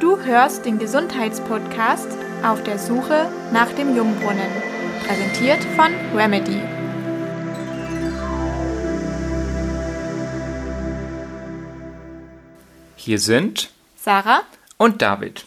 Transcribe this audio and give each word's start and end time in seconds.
Du 0.00 0.16
hörst 0.16 0.64
den 0.64 0.78
Gesundheitspodcast 0.78 2.06
auf 2.44 2.62
der 2.62 2.78
Suche 2.78 3.28
nach 3.52 3.72
dem 3.72 3.96
Jungbrunnen, 3.96 4.46
präsentiert 5.04 5.58
von 5.74 5.92
Remedy. 6.16 6.60
Hier 12.94 13.18
sind 13.18 13.70
Sarah 13.96 14.42
und 14.76 15.02
David. 15.02 15.46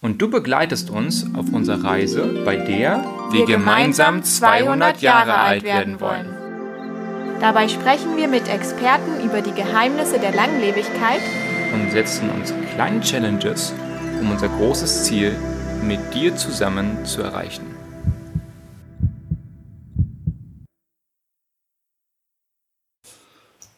Und 0.00 0.22
du 0.22 0.30
begleitest 0.30 0.90
uns 0.90 1.26
auf 1.34 1.52
unserer 1.52 1.82
Reise, 1.82 2.42
bei 2.44 2.54
der 2.54 3.04
wir, 3.32 3.44
gemeinsam 3.44 4.22
200 4.22 5.00
Jahre 5.00 5.34
alt 5.34 5.64
werden 5.64 6.00
wollen. 6.00 6.32
Dabei 7.40 7.66
sprechen 7.66 8.16
wir 8.16 8.28
mit 8.28 8.48
Experten 8.48 9.24
über 9.24 9.40
die 9.40 9.52
Geheimnisse 9.52 10.20
der 10.20 10.32
Langlebigkeit 10.32 11.22
Und 11.72 11.90
setzen 11.90 12.30
uns 12.30 12.52
kleine 12.74 13.00
Challenges, 13.00 13.72
um 14.20 14.30
unser 14.30 14.48
großes 14.48 15.04
Ziel 15.04 15.36
mit 15.82 16.14
dir 16.14 16.36
zusammen 16.36 17.04
zu 17.04 17.22
erreichen. 17.22 17.66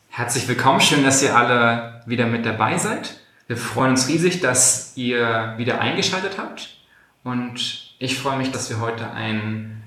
Herzlich 0.08 0.48
willkommen, 0.48 0.80
schön, 0.80 1.04
dass 1.04 1.22
ihr 1.22 1.36
alle 1.36 2.02
wieder 2.06 2.26
mit 2.26 2.46
dabei 2.46 2.78
seid. 2.78 3.20
Wir 3.48 3.56
freuen 3.56 3.90
uns 3.90 4.08
riesig, 4.08 4.40
dass 4.40 4.92
ihr 4.96 5.54
wieder 5.56 5.80
eingeschaltet 5.80 6.38
habt. 6.38 6.78
Und 7.22 7.94
ich 7.98 8.18
freue 8.18 8.38
mich, 8.38 8.50
dass 8.50 8.70
wir 8.70 8.80
heute 8.80 9.10
einen 9.10 9.82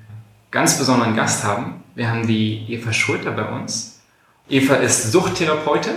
ganz 0.52 0.78
besonderen 0.78 1.16
Gast 1.16 1.44
haben. 1.44 1.84
Wir 1.96 2.10
haben 2.10 2.28
die 2.28 2.66
Eva 2.70 2.94
Schulter 2.94 3.32
bei 3.32 3.46
uns. 3.46 4.02
Eva 4.50 4.76
ist 4.76 5.12
Suchttherapeutin 5.12 5.96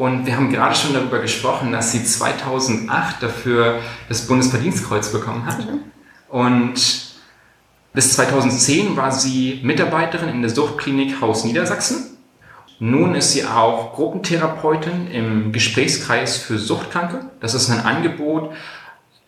und 0.00 0.24
wir 0.24 0.34
haben 0.34 0.50
gerade 0.50 0.74
schon 0.74 0.94
darüber 0.94 1.18
gesprochen, 1.18 1.72
dass 1.72 1.92
sie 1.92 2.02
2008 2.02 3.22
dafür 3.22 3.80
das 4.08 4.26
Bundesverdienstkreuz 4.26 5.12
bekommen 5.12 5.44
hat. 5.44 5.58
Und 6.30 7.12
bis 7.92 8.12
2010 8.14 8.96
war 8.96 9.12
sie 9.12 9.60
Mitarbeiterin 9.62 10.30
in 10.30 10.40
der 10.40 10.50
Suchtklinik 10.50 11.20
Haus 11.20 11.44
Niedersachsen. 11.44 12.16
Nun 12.78 13.14
ist 13.14 13.32
sie 13.32 13.44
auch 13.44 13.92
Gruppentherapeutin 13.92 15.10
im 15.10 15.52
Gesprächskreis 15.52 16.38
für 16.38 16.58
Suchtkranke. 16.58 17.26
Das 17.40 17.52
ist 17.52 17.68
ein 17.68 17.80
Angebot 17.80 18.54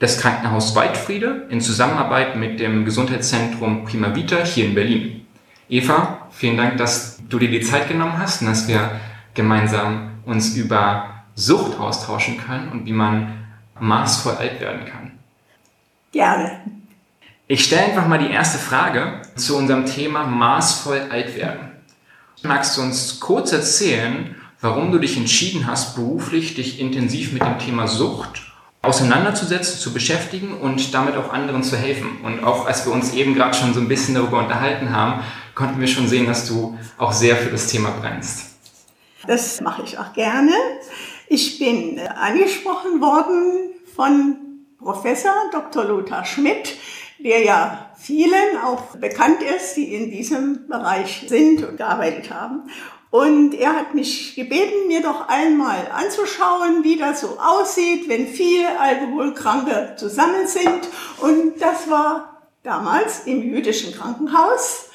des 0.01 0.17
Krankenhaus 0.17 0.75
Waldfriede 0.75 1.49
in 1.51 1.61
Zusammenarbeit 1.61 2.37
mit 2.37 2.61
dem 2.61 2.87
Gesundheitszentrum 2.87 3.85
Prima 3.85 4.15
Vita 4.15 4.43
hier 4.43 4.65
in 4.65 4.75
Berlin. 4.75 5.27
Eva, 5.69 6.29
vielen 6.31 6.57
Dank, 6.57 6.79
dass 6.79 7.21
du 7.29 7.39
dir 7.39 7.51
die 7.51 7.61
Zeit 7.61 7.89
genommen 7.89 8.17
hast 8.17 8.41
und 8.41 8.49
dass 8.49 8.69
wir 8.69 8.93
gemeinsam 9.35 10.12
uns 10.25 10.55
über 10.57 11.25
Sucht 11.35 11.79
austauschen 11.79 12.39
können 12.39 12.71
und 12.71 12.87
wie 12.87 12.93
man 12.93 13.47
maßvoll 13.81 14.35
alt 14.37 14.61
werden 14.61 14.85
kann. 14.85 15.13
Gerne. 16.13 16.61
Ich 17.49 17.65
stelle 17.65 17.85
einfach 17.87 18.07
mal 18.07 18.19
die 18.19 18.31
erste 18.31 18.59
Frage 18.59 19.23
zu 19.37 19.57
unserem 19.57 19.87
Thema 19.87 20.25
maßvoll 20.25 21.09
alt 21.11 21.37
werden. 21.37 21.71
Magst 22.43 22.77
du 22.77 22.83
uns 22.83 23.21
kurz 23.21 23.53
erzählen, 23.53 24.35
warum 24.61 24.93
du 24.93 24.99
dich 24.99 25.17
entschieden 25.17 25.67
hast, 25.67 25.95
beruflich 25.95 26.55
dich 26.55 26.81
intensiv 26.81 27.33
mit 27.33 27.43
dem 27.43 27.59
Thema 27.59 27.87
Sucht 27.87 28.43
auseinanderzusetzen, 28.83 29.79
zu 29.79 29.93
beschäftigen 29.93 30.55
und 30.55 30.93
damit 30.95 31.17
auch 31.17 31.33
anderen 31.33 31.63
zu 31.63 31.77
helfen? 31.77 32.21
Und 32.23 32.45
auch 32.45 32.67
als 32.67 32.87
wir 32.87 32.93
uns 32.93 33.15
eben 33.15 33.35
gerade 33.35 33.55
schon 33.55 33.75
so 33.75 33.81
ein 33.81 33.89
bisschen 33.89 34.15
darüber 34.15 34.39
unterhalten 34.39 34.95
haben, 34.95 35.23
konnten 35.55 35.81
wir 35.81 35.89
schon 35.89 36.09
sehen, 36.09 36.27
dass 36.27 36.49
du 36.49 36.79
auch 36.99 37.13
sehr 37.13 37.37
für 37.37 37.51
das 37.51 37.69
Thema 37.69 37.91
brennst. 37.91 38.52
Das 39.27 39.61
mache 39.61 39.83
ich 39.83 39.99
auch 39.99 40.13
gerne. 40.13 40.53
Ich 41.29 41.59
bin 41.59 41.99
äh, 41.99 42.09
angesprochen 42.09 43.01
worden 43.01 43.71
von 43.95 44.37
Professor 44.79 45.33
Dr. 45.53 45.85
Lothar 45.85 46.25
Schmidt, 46.25 46.77
der 47.19 47.43
ja 47.43 47.93
vielen 47.97 48.59
auch 48.65 48.97
bekannt 48.97 49.43
ist, 49.43 49.77
die 49.77 49.95
in 49.95 50.11
diesem 50.11 50.67
Bereich 50.67 51.25
sind 51.29 51.63
und 51.63 51.77
gearbeitet 51.77 52.33
haben. 52.33 52.69
Und 53.11 53.55
er 53.55 53.75
hat 53.77 53.95
mich 53.95 54.35
gebeten, 54.35 54.89
mir 54.89 55.03
doch 55.03 55.29
einmal 55.29 55.87
anzuschauen, 55.93 56.83
wie 56.83 56.97
das 56.97 57.21
so 57.21 57.39
aussieht, 57.39 58.09
wenn 58.09 58.27
viele 58.27 58.81
Alkoholkranke 58.81 59.95
zusammen 59.97 60.47
sind. 60.47 60.89
Und 61.21 61.61
das 61.61 61.89
war 61.91 62.43
damals 62.63 63.27
im 63.27 63.43
jüdischen 63.43 63.95
Krankenhaus. 63.95 64.89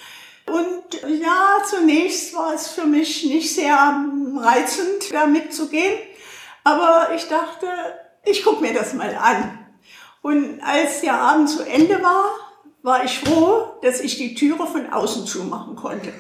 Und 0.47 1.01
ja, 1.21 1.57
zunächst 1.69 2.33
war 2.33 2.53
es 2.53 2.69
für 2.69 2.85
mich 2.85 3.25
nicht 3.25 3.53
sehr 3.53 4.05
reizend, 4.37 5.11
da 5.11 5.27
mitzugehen. 5.27 5.99
Aber 6.63 7.09
ich 7.15 7.27
dachte, 7.27 7.67
ich 8.23 8.43
gucke 8.43 8.61
mir 8.61 8.73
das 8.73 8.93
mal 8.93 9.15
an. 9.15 9.59
Und 10.21 10.61
als 10.61 11.01
der 11.01 11.15
Abend 11.15 11.49
zu 11.49 11.63
Ende 11.63 12.01
war, 12.01 12.31
war 12.81 13.03
ich 13.03 13.19
froh, 13.19 13.77
dass 13.81 13.99
ich 13.99 14.17
die 14.17 14.35
Türe 14.35 14.65
von 14.65 14.91
außen 14.91 15.25
zumachen 15.25 15.75
konnte. 15.75 16.13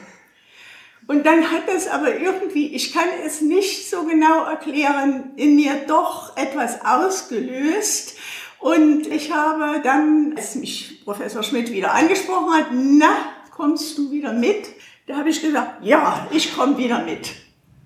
Und 1.07 1.25
dann 1.25 1.51
hat 1.51 1.63
es 1.73 1.87
aber 1.87 2.19
irgendwie, 2.19 2.75
ich 2.75 2.93
kann 2.93 3.07
es 3.25 3.39
nicht 3.39 3.89
so 3.89 4.03
genau 4.03 4.43
erklären, 4.43 5.31
in 5.37 5.55
mir 5.55 5.85
doch 5.87 6.35
etwas 6.35 6.83
ausgelöst. 6.85 8.17
Und 8.59 9.07
ich 9.07 9.31
habe 9.31 9.79
dann, 9.81 10.33
als 10.35 10.55
mich 10.55 11.01
Professor 11.05 11.43
Schmidt 11.43 11.71
wieder 11.71 11.93
angesprochen 11.93 12.53
hat, 12.53 12.67
na, 12.73 13.15
kommst 13.57 13.97
du 13.97 14.11
wieder 14.11 14.31
mit? 14.31 14.67
Da 15.07 15.17
habe 15.17 15.29
ich 15.29 15.41
gesagt, 15.41 15.83
ja, 15.83 16.27
ich 16.31 16.55
komme 16.55 16.77
wieder 16.77 17.03
mit. 17.03 17.31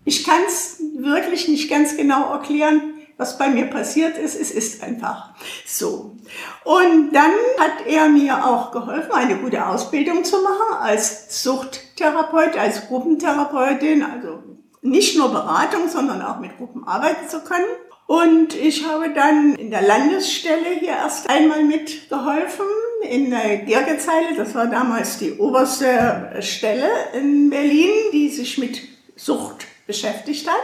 Ich 0.03 0.23
kann 0.23 0.41
es 0.45 0.81
wirklich 0.97 1.47
nicht 1.47 1.69
ganz 1.69 1.95
genau 1.95 2.31
erklären, 2.31 2.93
was 3.17 3.37
bei 3.37 3.49
mir 3.49 3.67
passiert 3.67 4.17
ist. 4.17 4.35
Es 4.35 4.51
ist 4.51 4.83
einfach 4.83 5.29
so. 5.65 6.17
Und 6.63 7.13
dann 7.13 7.31
hat 7.59 7.85
er 7.87 8.09
mir 8.09 8.45
auch 8.45 8.71
geholfen, 8.71 9.11
eine 9.11 9.37
gute 9.37 9.65
Ausbildung 9.65 10.23
zu 10.23 10.41
machen 10.41 10.79
als 10.81 11.43
Suchttherapeut, 11.43 12.57
als 12.57 12.87
Gruppentherapeutin, 12.87 14.03
also 14.03 14.43
nicht 14.81 15.17
nur 15.17 15.29
Beratung, 15.29 15.87
sondern 15.87 16.21
auch 16.21 16.39
mit 16.39 16.57
Gruppen 16.57 16.87
arbeiten 16.87 17.29
zu 17.29 17.41
können. 17.41 17.65
Und 18.07 18.55
ich 18.55 18.85
habe 18.85 19.13
dann 19.13 19.55
in 19.55 19.69
der 19.69 19.83
Landesstelle 19.83 20.79
hier 20.79 20.89
erst 20.89 21.29
einmal 21.29 21.63
mitgeholfen, 21.63 22.65
in 23.01 23.29
der 23.29 23.57
Gergezeile. 23.57 24.35
Das 24.35 24.55
war 24.55 24.67
damals 24.67 25.17
die 25.17 25.33
oberste 25.33 26.37
Stelle 26.39 26.89
in 27.13 27.49
Berlin, 27.49 27.89
die 28.11 28.29
sich 28.29 28.57
mit 28.57 28.81
Sucht 29.15 29.67
beschäftigt 29.85 30.47
hat. 30.47 30.61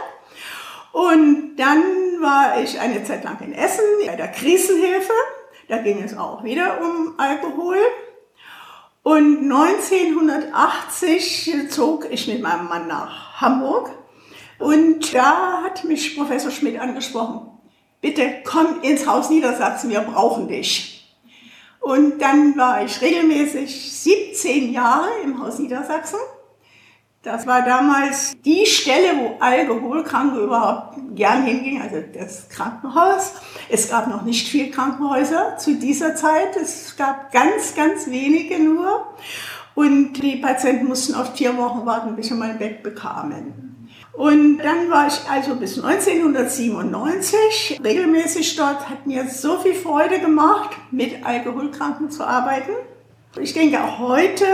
Und 0.92 1.56
dann 1.56 1.82
war 2.20 2.60
ich 2.60 2.78
eine 2.80 3.04
Zeit 3.04 3.24
lang 3.24 3.40
in 3.40 3.52
Essen 3.52 3.84
bei 4.06 4.16
der 4.16 4.28
Krisenhilfe. 4.28 5.12
Da 5.68 5.78
ging 5.78 6.02
es 6.02 6.16
auch 6.16 6.44
wieder 6.44 6.80
um 6.80 7.14
Alkohol. 7.18 7.78
Und 9.02 9.50
1980 9.50 11.70
zog 11.70 12.06
ich 12.10 12.26
mit 12.26 12.40
meinem 12.42 12.68
Mann 12.68 12.88
nach 12.88 13.40
Hamburg. 13.40 13.90
Und 14.58 15.14
da 15.14 15.62
hat 15.62 15.84
mich 15.84 16.16
Professor 16.16 16.50
Schmidt 16.50 16.80
angesprochen. 16.80 17.48
Bitte 18.00 18.42
komm 18.44 18.80
ins 18.82 19.06
Haus 19.06 19.30
Niedersachsen, 19.30 19.90
wir 19.90 20.00
brauchen 20.00 20.48
dich. 20.48 20.97
Und 21.80 22.18
dann 22.20 22.56
war 22.56 22.84
ich 22.84 23.00
regelmäßig 23.00 23.92
17 23.92 24.72
Jahre 24.72 25.08
im 25.24 25.40
Haus 25.42 25.58
Niedersachsen. 25.58 26.18
Das 27.22 27.46
war 27.46 27.62
damals 27.62 28.32
die 28.44 28.64
Stelle, 28.64 29.18
wo 29.18 29.36
Alkoholkranke 29.40 30.38
überhaupt 30.38 30.98
gern 31.14 31.42
hingingen, 31.44 31.82
also 31.82 31.96
das 32.12 32.48
Krankenhaus. 32.48 33.32
Es 33.68 33.90
gab 33.90 34.06
noch 34.06 34.22
nicht 34.22 34.48
viel 34.48 34.70
Krankenhäuser 34.70 35.56
zu 35.58 35.74
dieser 35.74 36.14
Zeit. 36.14 36.56
Es 36.56 36.96
gab 36.96 37.32
ganz, 37.32 37.74
ganz 37.74 38.06
wenige 38.06 38.58
nur. 38.62 39.14
Und 39.74 40.14
die 40.14 40.36
Patienten 40.36 40.86
mussten 40.86 41.14
auf 41.14 41.34
vier 41.36 41.56
Wochen 41.56 41.84
warten, 41.84 42.16
bis 42.16 42.28
sie 42.28 42.34
mal 42.34 42.50
ein 42.50 42.58
Bett 42.58 42.82
bekamen. 42.82 43.67
Und 44.18 44.58
dann 44.58 44.90
war 44.90 45.06
ich 45.06 45.14
also 45.30 45.54
bis 45.54 45.78
1997 45.78 47.80
regelmäßig 47.84 48.56
dort, 48.56 48.90
hat 48.90 49.06
mir 49.06 49.28
so 49.28 49.60
viel 49.60 49.74
Freude 49.74 50.18
gemacht, 50.18 50.70
mit 50.90 51.24
Alkoholkranken 51.24 52.10
zu 52.10 52.26
arbeiten. 52.26 52.72
Ich 53.40 53.54
denke 53.54 53.80
auch 53.80 54.00
heute, 54.00 54.44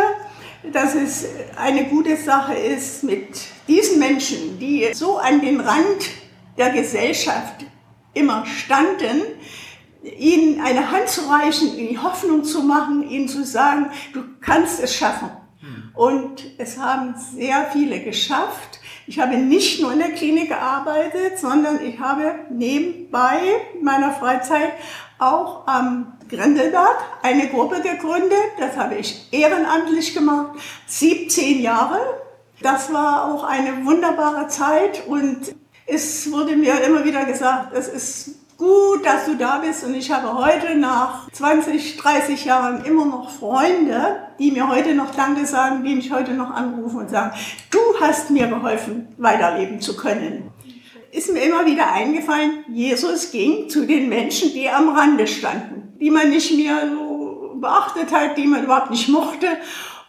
dass 0.71 0.95
es 0.95 1.25
eine 1.57 1.87
gute 1.87 2.19
Sache 2.19 2.53
ist, 2.53 3.05
mit 3.05 3.39
diesen 3.67 4.01
Menschen, 4.01 4.59
die 4.59 4.91
so 4.93 5.17
an 5.17 5.41
den 5.41 5.61
Rand 5.61 6.11
der 6.59 6.69
Gesellschaft 6.69 7.65
immer 8.13 8.45
standen, 8.45 9.23
ihnen 10.03 10.61
eine 10.61 10.91
Hand 10.91 11.09
zu 11.09 11.23
reichen, 11.23 11.75
ihnen 11.79 12.03
Hoffnung 12.03 12.45
zu 12.45 12.65
machen, 12.65 13.09
ihnen 13.09 13.29
zu 13.29 13.47
sagen, 13.47 13.87
du 14.13 14.25
kannst 14.43 14.83
es 14.83 14.95
schaffen. 14.95 15.31
Und 15.95 16.43
es 16.59 16.79
haben 16.79 17.15
sehr 17.17 17.67
viele 17.73 18.01
geschafft. 18.01 18.81
Ich 19.07 19.21
habe 19.21 19.37
nicht 19.37 19.81
nur 19.81 19.93
in 19.93 20.01
der 20.01 20.13
Klinik 20.13 20.49
gearbeitet, 20.49 21.39
sondern 21.39 21.85
ich 21.85 21.99
habe 22.01 22.35
nebenbei 22.51 23.39
meiner 23.81 24.13
Freizeit 24.13 24.73
auch 25.19 25.67
am 25.67 26.15
Grindelberg 26.29 26.97
eine 27.23 27.49
Gruppe 27.49 27.81
gegründet. 27.81 28.39
Das 28.59 28.77
habe 28.77 28.97
ich 28.97 29.29
ehrenamtlich 29.31 30.15
gemacht, 30.15 30.59
17 30.87 31.61
Jahre. 31.61 32.01
Das 32.61 32.93
war 32.93 33.33
auch 33.33 33.45
eine 33.45 33.85
wunderbare 33.85 34.49
Zeit 34.49 35.07
und 35.07 35.55
es 35.87 36.33
wurde 36.33 36.57
mir 36.57 36.81
immer 36.81 37.05
wieder 37.05 37.25
gesagt, 37.25 37.75
es 37.75 37.89
ist 37.89 38.44
gut, 38.57 39.05
dass 39.05 39.27
du 39.27 39.37
da 39.37 39.59
bist 39.59 39.85
und 39.85 39.95
ich 39.95 40.11
habe 40.11 40.33
heute 40.35 40.77
nach 40.77 41.31
20, 41.33 41.97
30 41.97 42.45
Jahren 42.45 42.85
immer 42.85 43.05
noch 43.05 43.31
Freunde, 43.31 44.17
die 44.39 44.51
mir 44.51 44.69
heute 44.69 44.95
noch 44.95 45.15
Danke 45.15 45.47
sagen, 45.47 45.85
die 45.85 45.95
mich 45.95 46.13
heute 46.13 46.33
noch 46.33 46.51
anrufen 46.51 46.99
und 47.01 47.11
sagen, 47.11 47.37
du 47.71 47.79
hast 48.01 48.31
mir 48.31 48.47
geholfen, 48.47 49.09
weiterleben 49.19 49.81
zu 49.81 49.97
können. 49.97 50.51
Ist 51.11 51.33
mir 51.33 51.43
immer 51.43 51.65
wieder 51.65 51.93
eingefallen, 51.93 52.65
Jesus 52.69 53.31
ging 53.31 53.69
zu 53.69 53.87
den 53.87 54.09
Menschen, 54.09 54.53
die 54.53 54.69
am 54.69 54.89
Rande 54.89 55.27
standen, 55.27 55.97
die 56.01 56.11
man 56.11 56.31
nicht 56.31 56.57
mehr 56.57 56.89
so 56.93 57.57
beachtet 57.61 58.13
hat, 58.13 58.37
die 58.37 58.47
man 58.47 58.65
überhaupt 58.65 58.91
nicht 58.91 59.09
mochte. 59.09 59.47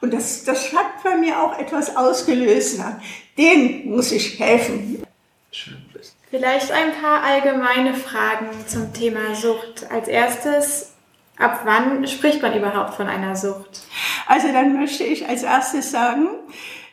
Und 0.01 0.13
das, 0.13 0.43
das 0.43 0.73
hat 0.73 1.03
bei 1.03 1.15
mir 1.15 1.41
auch 1.41 1.57
etwas 1.57 1.95
ausgelöst. 1.95 2.79
Den 3.37 3.89
muss 3.89 4.11
ich 4.11 4.39
helfen. 4.39 5.03
Schön. 5.51 5.84
Vielleicht 6.37 6.71
ein 6.73 6.91
paar 7.01 7.23
allgemeine 7.23 7.93
Fragen 7.93 8.49
zum 8.67 8.91
Thema 8.91 9.33
Sucht. 9.35 9.89
Als 9.89 10.09
erstes, 10.09 10.91
ab 11.37 11.61
wann 11.63 12.05
spricht 12.07 12.41
man 12.41 12.53
überhaupt 12.53 12.95
von 12.95 13.07
einer 13.07 13.37
Sucht? 13.37 13.83
Also 14.27 14.49
dann 14.51 14.77
möchte 14.77 15.05
ich 15.05 15.29
als 15.29 15.43
erstes 15.43 15.91
sagen, 15.91 16.27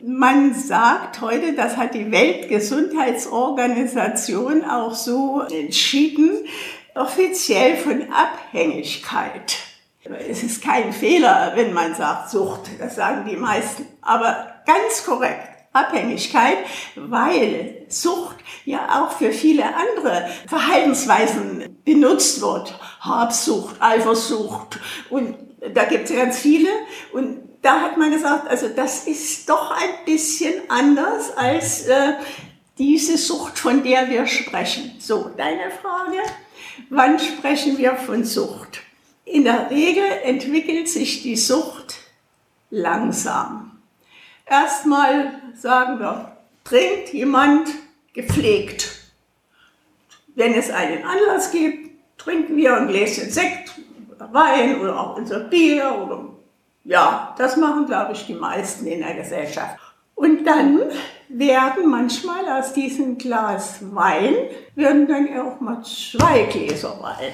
man 0.01 0.55
sagt 0.55 1.21
heute, 1.21 1.55
das 1.55 1.77
hat 1.77 1.95
die 1.95 2.13
Weltgesundheitsorganisation 2.13 4.65
auch 4.65 4.95
so 4.95 5.41
entschieden, 5.41 6.47
offiziell 6.95 7.77
von 7.79 8.13
Abhängigkeit. 8.13 9.57
Es 10.29 10.45
ist 10.45 10.63
kein 10.63 10.93
Fehler, 10.93 11.51
wenn 11.57 11.73
man 11.73 11.97
sagt 11.97 12.31
Sucht, 12.31 12.71
das 12.79 12.95
sagen 12.95 13.29
die 13.29 13.35
meisten, 13.35 13.89
aber 14.03 14.55
ganz 14.67 15.05
korrekt. 15.05 15.52
Abhängigkeit, 15.73 16.59
weil 16.97 17.85
Sucht 17.89 18.37
ja 18.65 19.03
auch 19.03 19.13
für 19.13 19.33
viele 19.33 19.65
andere 19.65 20.29
Verhaltensweisen 20.47 21.81
benutzt 21.85 22.41
wird. 22.41 22.75
Habsucht, 23.01 23.77
Eifersucht 23.81 24.79
und 25.11 25.37
da 25.75 25.85
gibt 25.85 26.11
es 26.11 26.17
ganz 26.17 26.39
viele. 26.39 26.69
Und 27.13 27.41
da 27.63 27.81
hat 27.81 27.97
man 27.97 28.11
gesagt, 28.11 28.49
also 28.49 28.69
das 28.69 29.07
ist 29.07 29.49
doch 29.49 29.71
ein 29.71 30.05
bisschen 30.05 30.55
anders 30.69 31.37
als 31.37 31.87
äh, 31.87 32.15
diese 32.79 33.17
Sucht, 33.17 33.59
von 33.59 33.83
der 33.83 34.11
wir 34.11 34.27
sprechen. 34.27 34.93
So, 34.99 35.31
deine 35.37 35.71
Frage, 35.71 36.19
wann 36.91 37.19
sprechen 37.19 37.79
wir 37.79 37.95
von 37.97 38.25
Sucht? 38.25 38.81
In 39.25 39.45
der 39.45 39.71
Regel 39.71 40.05
entwickelt 40.25 40.89
sich 40.89 41.23
die 41.23 41.37
Sucht 41.37 41.95
langsam. 42.71 43.72
Erstmal 44.53 45.31
sagen 45.55 45.99
wir, 45.99 46.31
trinkt 46.63 47.15
jemand 47.15 47.71
gepflegt. 48.13 48.99
Wenn 50.35 50.53
es 50.53 50.71
einen 50.71 51.05
Anlass 51.05 51.51
gibt, 51.51 51.91
trinken 52.19 52.55
wir 52.59 52.77
ein 52.77 52.87
Gläschen 52.87 53.31
Sekt 53.31 53.71
oder 54.15 54.31
Wein 54.35 54.79
oder 54.79 55.01
auch 55.01 55.17
unser 55.17 55.41
Bier 55.41 55.97
oder 56.05 56.27
ja, 56.85 57.35
das 57.39 57.57
machen, 57.57 57.87
glaube 57.87 58.13
ich, 58.13 58.27
die 58.27 58.35
meisten 58.35 58.87
in 58.87 59.01
der 59.01 59.15
Gesellschaft. 59.15 59.79
Und 60.15 60.45
dann 60.45 60.83
werden 61.31 61.89
manchmal 61.89 62.47
aus 62.51 62.75
diesem 62.75 63.17
Glas 63.17 63.79
Wein, 63.95 64.35
werden 64.75 65.09
dann 65.09 65.29
auch 65.41 65.61
mal 65.61 65.83
zwei 65.83 66.43
Gläser 66.43 67.01
Wein. 67.01 67.33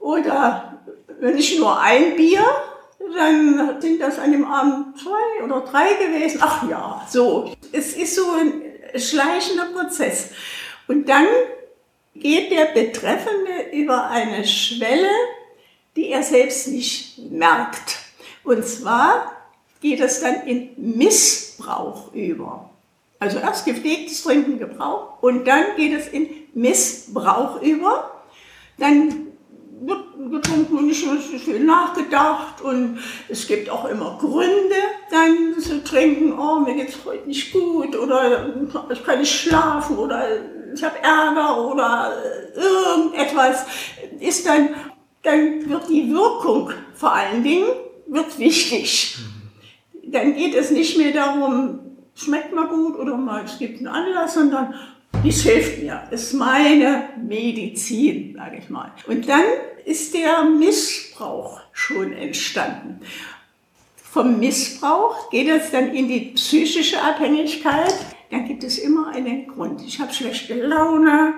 Oder 0.00 0.80
wenn 1.20 1.38
ich 1.38 1.56
nur 1.56 1.80
ein 1.80 2.16
Bier, 2.16 2.44
dann 2.98 3.80
sind 3.80 4.00
das 4.00 4.18
an 4.18 4.32
dem 4.32 4.44
Abend 4.44 4.98
zwei 4.98 5.44
oder 5.44 5.60
drei 5.60 5.94
gewesen. 5.94 6.38
Ach 6.42 6.68
ja, 6.68 7.06
so. 7.08 7.52
Es 7.72 7.94
ist 7.94 8.14
so 8.14 8.30
ein 8.32 8.62
schleichender 8.98 9.66
Prozess. 9.66 10.30
Und 10.88 11.08
dann 11.08 11.26
geht 12.14 12.50
der 12.50 12.66
Betreffende 12.66 13.70
über 13.72 14.08
eine 14.08 14.44
Schwelle, 14.44 15.10
die 15.94 16.08
er 16.08 16.22
selbst 16.22 16.68
nicht 16.68 17.18
merkt. 17.30 17.98
Und 18.44 18.66
zwar 18.66 19.32
geht 19.80 20.00
es 20.00 20.20
dann 20.20 20.46
in 20.46 20.70
Missbrauch 20.76 22.12
über. 22.12 22.70
Also 23.18 23.38
erst 23.38 23.64
gepflegtes 23.64 24.22
Trinken, 24.22 24.58
Gebrauch 24.58 25.22
und 25.22 25.46
dann 25.46 25.64
geht 25.76 25.92
es 25.92 26.08
in 26.08 26.28
Missbrauch 26.54 27.62
über. 27.62 28.22
Dann 28.78 29.25
getrunken 30.30 30.78
und 30.78 30.86
nicht 30.86 31.04
so 31.04 31.38
viel 31.38 31.64
nachgedacht. 31.64 32.60
Und 32.62 32.98
es 33.28 33.46
gibt 33.46 33.70
auch 33.70 33.86
immer 33.86 34.16
Gründe 34.20 34.76
dann 35.10 35.60
zu 35.60 35.82
trinken, 35.84 36.38
oh 36.38 36.60
mir 36.60 36.74
geht's 36.74 36.98
heute 37.04 37.26
nicht 37.26 37.52
gut 37.52 37.96
oder 37.96 38.54
ich 38.90 39.04
kann 39.04 39.20
nicht 39.20 39.32
schlafen 39.32 39.98
oder 39.98 40.24
ich 40.74 40.82
habe 40.82 40.98
Ärger 41.02 41.66
oder 41.66 42.12
irgendetwas. 42.54 43.66
Ist 44.20 44.46
dann, 44.46 44.70
dann 45.22 45.68
wird 45.68 45.88
die 45.88 46.12
Wirkung 46.12 46.70
vor 46.94 47.12
allen 47.12 47.42
Dingen 47.42 47.68
wird 48.06 48.38
wichtig. 48.38 49.16
Dann 50.04 50.34
geht 50.34 50.54
es 50.54 50.70
nicht 50.70 50.96
mehr 50.96 51.12
darum, 51.12 51.80
schmeckt 52.14 52.54
mal 52.54 52.68
gut 52.68 52.96
oder 52.98 53.16
mal 53.16 53.44
es 53.44 53.58
gibt 53.58 53.78
einen 53.78 53.88
Anlass, 53.88 54.34
sondern 54.34 54.74
dies 55.24 55.42
hilft 55.42 55.82
mir, 55.82 56.02
ist 56.10 56.34
meine 56.34 57.08
Medizin, 57.20 58.34
sage 58.36 58.58
ich 58.58 58.70
mal. 58.70 58.92
Und 59.06 59.28
dann 59.28 59.42
ist 59.86 60.14
der 60.14 60.42
Missbrauch 60.42 61.60
schon 61.72 62.12
entstanden. 62.12 63.00
Vom 63.94 64.40
Missbrauch 64.40 65.30
geht 65.30 65.48
es 65.48 65.70
dann 65.70 65.94
in 65.94 66.08
die 66.08 66.32
psychische 66.34 67.00
Abhängigkeit. 67.00 67.94
Dann 68.30 68.46
gibt 68.46 68.64
es 68.64 68.78
immer 68.78 69.08
einen 69.08 69.46
Grund. 69.46 69.82
Ich 69.86 70.00
habe 70.00 70.12
schlechte 70.12 70.54
Laune, 70.54 71.34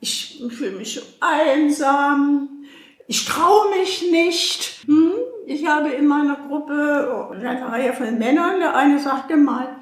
ich 0.00 0.42
fühle 0.50 0.78
mich 0.78 0.94
so 0.94 1.02
einsam, 1.20 2.64
ich 3.06 3.26
traue 3.26 3.76
mich 3.78 4.10
nicht. 4.10 4.86
Hm? 4.86 5.12
Ich 5.46 5.66
habe 5.66 5.90
in 5.90 6.06
meiner 6.06 6.36
Gruppe 6.36 7.28
eine 7.32 7.68
Reihe 7.70 7.92
von 7.92 8.16
Männern, 8.16 8.60
der 8.60 8.76
eine 8.76 8.98
sagte 8.98 9.36
mal, 9.36 9.76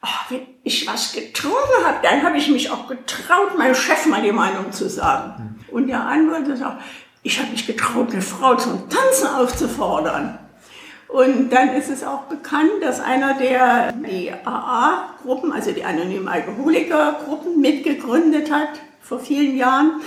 ach, 0.00 0.30
wenn 0.30 0.42
ich 0.62 0.86
was 0.86 1.12
getrunken 1.12 1.84
habe, 1.84 1.98
dann 2.02 2.22
habe 2.22 2.36
ich 2.38 2.48
mich 2.48 2.70
auch 2.70 2.86
getraut, 2.86 3.58
meinem 3.58 3.74
Chef 3.74 4.06
mal 4.06 4.22
die 4.22 4.32
Meinung 4.32 4.70
zu 4.70 4.88
sagen. 4.88 5.56
Mhm. 5.68 5.74
Und 5.74 5.86
der 5.88 6.04
andere 6.04 6.56
sagt, 6.56 6.82
ich 7.24 7.40
habe 7.40 7.50
mich 7.50 7.66
getraut, 7.66 8.12
eine 8.12 8.22
Frau 8.22 8.54
zum 8.54 8.88
Tanzen 8.88 9.28
aufzufordern. 9.28 10.38
Und 11.08 11.50
dann 11.50 11.70
ist 11.70 11.88
es 11.88 12.04
auch 12.04 12.24
bekannt, 12.24 12.70
dass 12.82 13.00
einer 13.00 13.34
der 13.34 13.92
die 13.92 14.30
AA-Gruppen, 14.30 15.52
also 15.52 15.72
die 15.72 15.84
anonymen 15.84 16.28
Alkoholiker-Gruppen, 16.28 17.60
mitgegründet 17.60 18.52
hat 18.52 18.68
vor 19.00 19.20
vielen 19.20 19.56
Jahren. 19.56 20.02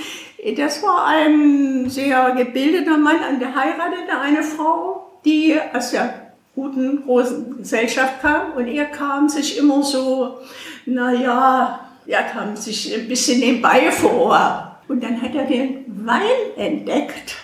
Das 0.57 0.83
war 0.83 1.07
ein 1.07 1.89
sehr 1.89 2.35
gebildeter 2.35 2.97
Mann, 2.97 3.19
an 3.27 3.39
der 3.39 3.55
heiratete 3.55 4.19
eine 4.21 4.43
Frau, 4.43 5.19
die 5.25 5.57
aus 5.73 5.91
der 5.91 6.33
guten 6.53 7.03
großen 7.03 7.57
Gesellschaft 7.57 8.21
kam 8.21 8.53
und 8.53 8.67
er 8.67 8.85
kam 8.85 9.27
sich 9.27 9.57
immer 9.57 9.81
so, 9.81 10.39
naja, 10.85 11.79
er 12.05 12.23
kam 12.23 12.55
sich 12.55 12.93
ein 12.93 13.07
bisschen 13.07 13.39
nebenbei 13.39 13.91
vor. 13.91 14.77
Und 14.87 15.03
dann 15.03 15.21
hat 15.21 15.35
er 15.35 15.45
den 15.45 15.86
Wein 16.07 16.55
entdeckt 16.55 17.35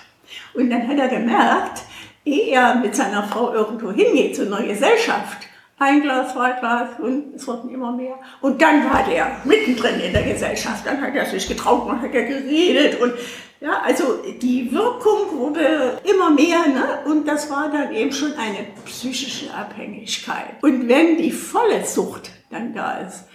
und 0.53 0.69
dann 0.69 0.87
hat 0.87 0.97
er 0.97 1.09
gemerkt, 1.09 1.83
ehe 2.25 2.53
er 2.53 2.75
mit 2.75 2.95
seiner 2.95 3.23
Frau 3.23 3.53
irgendwo 3.53 3.91
hingeht, 3.91 4.35
zu 4.35 4.45
einer 4.45 4.63
Gesellschaft, 4.63 5.47
ein 5.79 6.01
Glas, 6.01 6.33
zwei 6.33 6.51
Glas 6.53 6.89
und 6.99 7.35
es 7.35 7.45
wurden 7.47 7.69
immer 7.69 7.91
mehr. 7.91 8.15
Und 8.41 8.61
dann 8.61 8.89
war 8.89 9.03
der 9.03 9.41
mittendrin 9.43 9.99
in 9.99 10.13
der 10.13 10.23
Gesellschaft. 10.23 10.85
Dann 10.85 11.01
hat 11.01 11.13
er 11.13 11.25
sich 11.25 11.47
getraut 11.47 11.85
und 11.87 12.01
hat 12.01 12.13
er 12.13 12.23
geredet 12.23 13.01
und 13.01 13.13
ja, 13.59 13.81
also 13.81 14.19
die 14.41 14.71
Wirkung 14.73 15.37
wurde 15.37 15.99
immer 16.03 16.29
mehr 16.31 16.67
ne? 16.67 16.99
und 17.05 17.25
das 17.25 17.49
war 17.49 17.71
dann 17.71 17.93
eben 17.93 18.11
schon 18.11 18.33
eine 18.33 18.67
psychische 18.85 19.53
Abhängigkeit. 19.53 20.61
Und 20.61 20.89
wenn 20.89 21.17
die 21.17 21.31
volle 21.31 21.85
Sucht 21.85 22.31
dann 22.49 22.73
da 22.73 22.97
ist, 22.97 23.25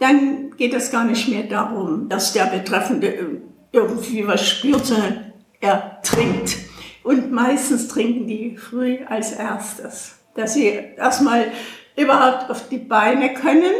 dann 0.00 0.56
geht 0.56 0.74
es 0.74 0.90
gar 0.90 1.04
nicht 1.04 1.28
mehr 1.28 1.44
darum, 1.44 2.08
dass 2.08 2.32
der 2.32 2.46
Betreffende 2.46 3.42
irgendwie 3.72 4.26
was 4.26 4.46
spürt, 4.48 4.86
sondern 4.86 5.32
er 5.60 6.00
trinkt. 6.02 6.56
Und 7.02 7.32
meistens 7.32 7.88
trinken 7.88 8.26
die 8.26 8.56
früh 8.56 8.98
als 9.06 9.32
erstes, 9.32 10.18
dass 10.34 10.54
sie 10.54 10.66
erstmal 10.96 11.50
überhaupt 11.96 12.50
auf 12.50 12.68
die 12.68 12.78
Beine 12.78 13.34
können 13.34 13.72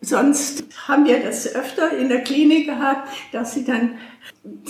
Sonst 0.00 0.64
haben 0.86 1.06
wir 1.06 1.20
das 1.24 1.54
öfter 1.54 1.90
in 1.96 2.08
der 2.08 2.22
Klinik 2.22 2.66
gehabt, 2.66 3.08
dass 3.32 3.54
sie 3.54 3.64
dann 3.64 3.98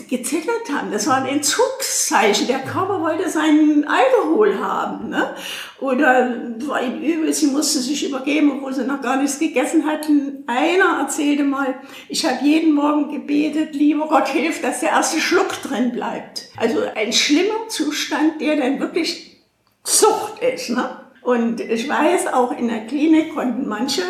gezittert 0.09 0.71
haben. 0.73 0.91
Das 0.91 1.07
war 1.07 1.17
ein 1.17 1.27
Entzugszeichen. 1.27 2.47
Der 2.47 2.61
Körper 2.61 3.01
wollte 3.01 3.29
seinen 3.29 3.87
Alkohol 3.87 4.59
haben. 4.59 5.11
Ne? 5.11 5.35
Oder 5.81 6.35
war 6.67 6.83
ihnen 6.83 7.03
übel, 7.03 7.33
sie 7.33 7.49
musste 7.49 7.79
sich 7.79 8.09
übergeben, 8.09 8.53
obwohl 8.53 8.73
sie 8.73 8.85
noch 8.85 9.01
gar 9.01 9.17
nichts 9.17 9.39
gegessen 9.39 9.87
hatten. 9.87 10.45
Einer 10.47 11.01
erzählte 11.01 11.45
mal, 11.45 11.75
ich 12.09 12.25
habe 12.25 12.45
jeden 12.45 12.75
Morgen 12.75 13.13
gebetet, 13.13 13.75
lieber 13.75 14.09
Gott, 14.09 14.29
hilf, 14.29 14.63
dass 14.63 14.81
der 14.81 14.91
erste 14.91 15.21
Schluck 15.21 15.51
drin 15.63 15.93
bleibt. 15.93 16.49
Also 16.57 16.79
ein 16.95 17.13
schlimmer 17.13 17.69
Zustand, 17.69 18.41
der 18.41 18.57
dann 18.57 18.81
wirklich 18.81 19.37
Zucht 19.85 20.43
ist. 20.43 20.71
Ne? 20.71 20.89
Und 21.23 21.61
ich 21.61 21.89
weiß, 21.89 22.33
auch 22.33 22.57
in 22.57 22.69
der 22.69 22.87
Klinik 22.87 23.35
konnten 23.35 23.69
manche 23.69 24.03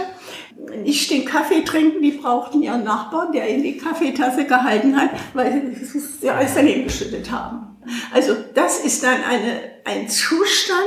nicht 0.82 1.10
den 1.10 1.24
Kaffee 1.24 1.62
trinken, 1.62 2.02
die 2.02 2.12
brauchten 2.12 2.62
ihren 2.62 2.84
Nachbarn, 2.84 3.32
der 3.32 3.48
ihnen 3.48 3.62
die 3.62 3.78
Kaffeetasse 3.78 4.44
gehalten 4.44 4.96
hat, 4.96 5.10
weil 5.34 5.52
sie 5.52 5.98
es 5.98 6.28
alles 6.28 6.54
daneben 6.54 6.84
geschüttet 6.84 7.30
haben. 7.30 7.76
Also 8.12 8.34
das 8.54 8.80
ist 8.80 9.02
dann 9.02 9.22
eine, 9.24 9.60
ein 9.84 10.08
Zustand, 10.08 10.82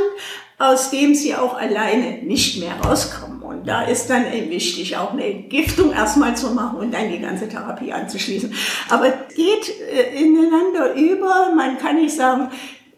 aus 0.60 0.92
dem 0.92 1.16
sie 1.16 1.36
auch 1.36 1.58
alleine 1.58 2.24
nicht 2.24 2.60
mehr 2.60 2.74
rauskommen. 2.86 3.42
Und 3.42 3.68
da 3.68 3.84
ist 3.84 4.10
dann 4.10 4.26
wichtig, 4.50 4.96
auch 4.96 5.12
eine 5.12 5.26
Entgiftung 5.26 5.92
erstmal 5.92 6.38
zu 6.38 6.52
machen 6.52 6.80
und 6.80 6.94
dann 6.94 7.12
die 7.12 7.20
ganze 7.20 7.50
Therapie 7.50 7.92
anzuschließen. 7.92 8.54
Aber 8.90 9.08
es 9.08 9.36
geht 9.36 9.70
äh, 9.92 10.16
ineinander 10.16 10.94
über. 10.94 11.52
Man 11.56 11.78
kann 11.80 11.96
nicht 11.96 12.16
sagen, 12.16 12.50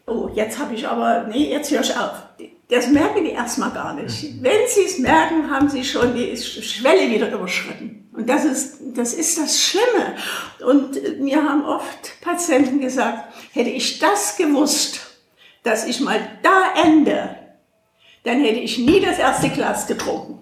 oh, 0.05 0.29
jetzt 0.35 0.59
habe 0.59 0.75
ich 0.75 0.87
aber, 0.87 1.27
nee, 1.29 1.49
jetzt 1.49 1.71
höre 1.71 1.81
ich 1.81 1.97
auf. 1.97 2.11
Das 2.73 2.87
merken 2.87 3.23
die 3.23 3.29
erstmal 3.29 3.69
gar 3.69 3.93
nicht. 3.93 4.41
Wenn 4.41 4.67
sie 4.67 4.85
es 4.85 4.97
merken, 4.97 5.51
haben 5.51 5.69
sie 5.69 5.85
schon 5.85 6.15
die 6.15 6.35
Schwelle 6.35 7.07
wieder 7.07 7.31
überschritten. 7.31 8.09
Und 8.13 8.27
das 8.27 8.45
ist, 8.45 8.77
das 8.95 9.13
ist 9.13 9.37
das 9.37 9.61
Schlimme. 9.61 10.15
Und 10.65 11.19
mir 11.19 11.43
haben 11.43 11.63
oft 11.65 12.19
Patienten 12.21 12.81
gesagt, 12.81 13.31
hätte 13.53 13.69
ich 13.69 13.99
das 13.99 14.37
gewusst, 14.37 15.01
dass 15.61 15.85
ich 15.85 15.99
mal 15.99 16.19
da 16.41 16.73
ende, 16.83 17.35
dann 18.23 18.41
hätte 18.41 18.59
ich 18.59 18.79
nie 18.79 18.99
das 18.99 19.19
erste 19.19 19.49
Glas 19.49 19.85
getrunken. 19.85 20.39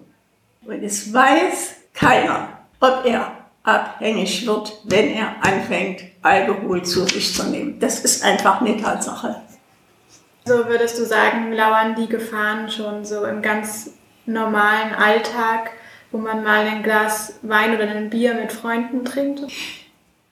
Und 0.66 0.84
es 0.84 1.14
weiß 1.14 1.74
keiner, 1.94 2.60
ob 2.80 3.02
er 3.04 3.50
abhängig 3.64 4.48
wird, 4.48 4.80
wenn 4.86 5.12
er 5.12 5.36
anfängt, 5.44 6.02
Alkohol 6.22 6.82
zu 6.84 7.04
sich 7.04 7.36
zu 7.36 7.44
nehmen. 7.44 7.78
Das 7.82 8.00
ist 8.00 8.24
einfach 8.24 8.62
eine 8.62 8.78
Tatsache. 8.78 9.42
So 10.46 10.68
würdest 10.68 10.98
du 10.98 11.06
sagen, 11.06 11.54
lauern 11.54 11.96
die 11.96 12.08
Gefahren 12.08 12.70
schon 12.70 13.06
so 13.06 13.26
im 13.26 13.42
ganz 13.42 13.94
normalen 14.26 14.94
Alltag, 14.94 15.72
wo 16.12 16.18
man 16.18 16.44
mal 16.44 16.66
ein 16.66 16.84
Glas 16.84 17.40
Wein 17.44 17.76
oder 17.76 17.88
ein 17.88 18.10
Bier 18.10 18.34
mit 18.34 18.52
Freunden 18.52 19.06
trinkt? 19.06 19.42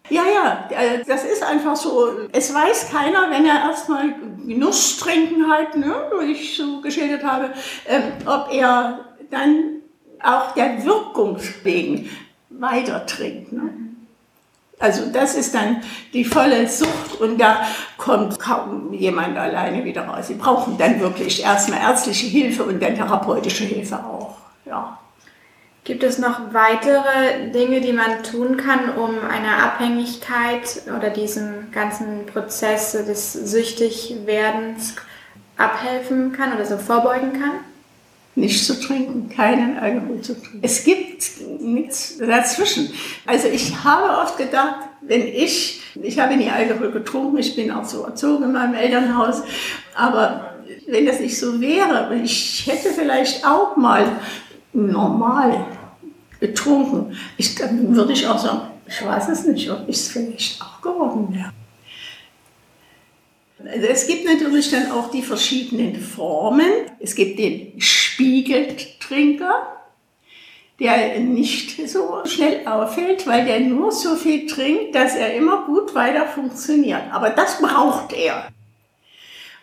Ja, 0.09 0.23
ja, 0.25 0.67
äh, 0.71 1.03
das 1.05 1.23
ist 1.23 1.43
einfach 1.43 1.75
so. 1.75 2.27
Es 2.31 2.51
weiß 2.51 2.89
keiner, 2.91 3.29
wenn 3.29 3.45
er 3.45 3.69
erstmal 3.69 4.15
Genuss 4.45 4.97
trinken 4.97 5.51
halt, 5.51 5.75
ne, 5.75 5.93
wie 6.19 6.31
ich 6.31 6.57
so 6.57 6.81
geschildert 6.81 7.23
habe, 7.23 7.53
ähm, 7.87 8.03
ob 8.25 8.51
er 8.51 9.05
dann 9.29 9.81
auch 10.23 10.53
der 10.55 10.83
Wirkung 10.83 11.37
wegen 11.63 12.09
weiter 12.49 13.05
trinkt. 13.05 13.51
Ne? 13.53 13.88
Also 14.79 15.07
das 15.11 15.35
ist 15.35 15.53
dann 15.53 15.81
die 16.13 16.23
volle 16.23 16.67
Sucht 16.67 17.19
und 17.19 17.37
da 17.39 17.67
kommt 17.97 18.39
kaum 18.39 18.93
jemand 18.93 19.37
alleine 19.37 19.83
wieder 19.83 20.03
raus. 20.03 20.27
Sie 20.27 20.35
brauchen 20.35 20.77
dann 20.77 21.01
wirklich 21.01 21.43
erstmal 21.43 21.81
ärztliche 21.81 22.27
Hilfe 22.27 22.63
und 22.63 22.81
dann 22.81 22.95
therapeutische 22.95 23.65
Hilfe 23.65 23.97
auch. 23.97 24.37
Ja. 24.65 24.97
Gibt 25.83 26.03
es 26.03 26.17
noch 26.17 26.53
weitere 26.53 27.49
Dinge, 27.51 27.81
die 27.81 27.91
man 27.91 28.23
tun 28.23 28.55
kann, 28.55 28.95
um 28.95 29.15
einer 29.27 29.63
Abhängigkeit 29.63 30.83
oder 30.95 31.09
diesem 31.09 31.71
ganzen 31.71 32.25
Prozess 32.25 32.91
des 32.91 33.33
Süchtigwerdens 33.33 34.95
abhelfen 35.57 36.31
kann 36.31 36.53
oder 36.53 36.65
so 36.65 36.77
vorbeugen 36.77 37.33
kann? 37.33 37.51
Nicht 38.39 38.65
zu 38.65 38.79
trinken, 38.79 39.29
keinen 39.29 39.77
Alkohol 39.77 40.21
zu 40.21 40.33
trinken. 40.33 40.59
Es 40.61 40.83
gibt 40.83 41.23
nichts 41.59 42.17
dazwischen. 42.17 42.89
Also 43.25 43.47
ich 43.47 43.83
habe 43.83 44.17
oft 44.21 44.37
gedacht, 44.37 44.89
wenn 45.01 45.27
ich, 45.27 45.81
ich 46.01 46.19
habe 46.19 46.35
nie 46.35 46.49
Alkohol 46.49 46.91
getrunken, 46.91 47.37
ich 47.37 47.55
bin 47.55 47.71
auch 47.71 47.85
so 47.85 48.03
erzogen 48.03 48.45
in 48.45 48.51
meinem 48.53 48.75
Elternhaus, 48.75 49.43
aber 49.95 50.55
wenn 50.87 51.05
das 51.05 51.19
nicht 51.19 51.37
so 51.37 51.59
wäre, 51.59 52.15
ich 52.23 52.65
hätte 52.67 52.89
vielleicht 52.89 53.45
auch 53.45 53.75
mal 53.75 54.11
normal 54.73 55.65
getrunken. 56.39 57.15
Ich, 57.37 57.55
dann 57.55 57.95
würde 57.95 58.13
ich 58.13 58.25
auch 58.27 58.39
sagen, 58.39 58.61
ich 58.87 59.05
weiß 59.05 59.29
es 59.29 59.45
nicht, 59.45 59.69
ob 59.69 59.87
ich 59.87 59.97
es 59.97 60.07
vielleicht 60.07 60.61
auch 60.61 60.81
geworden 60.81 61.33
wäre. 61.33 61.51
Also 63.71 63.87
es 63.87 64.07
gibt 64.07 64.25
natürlich 64.25 64.71
dann 64.71 64.91
auch 64.91 65.11
die 65.11 65.21
verschiedenen 65.21 65.95
Formen. 65.95 66.69
Es 66.99 67.13
gibt 67.13 67.37
den 67.39 67.73
Spiegeltrinker, 68.19 69.79
der 70.77 71.21
nicht 71.21 71.89
so 71.89 72.21
schnell 72.25 72.67
auffällt, 72.67 73.25
weil 73.25 73.45
der 73.45 73.61
nur 73.61 73.93
so 73.93 74.17
viel 74.17 74.45
trinkt, 74.45 74.93
dass 74.93 75.15
er 75.15 75.35
immer 75.35 75.63
gut 75.65 75.95
weiter 75.95 76.25
funktioniert. 76.25 77.03
Aber 77.13 77.29
das 77.29 77.61
braucht 77.61 78.11
er. 78.11 78.49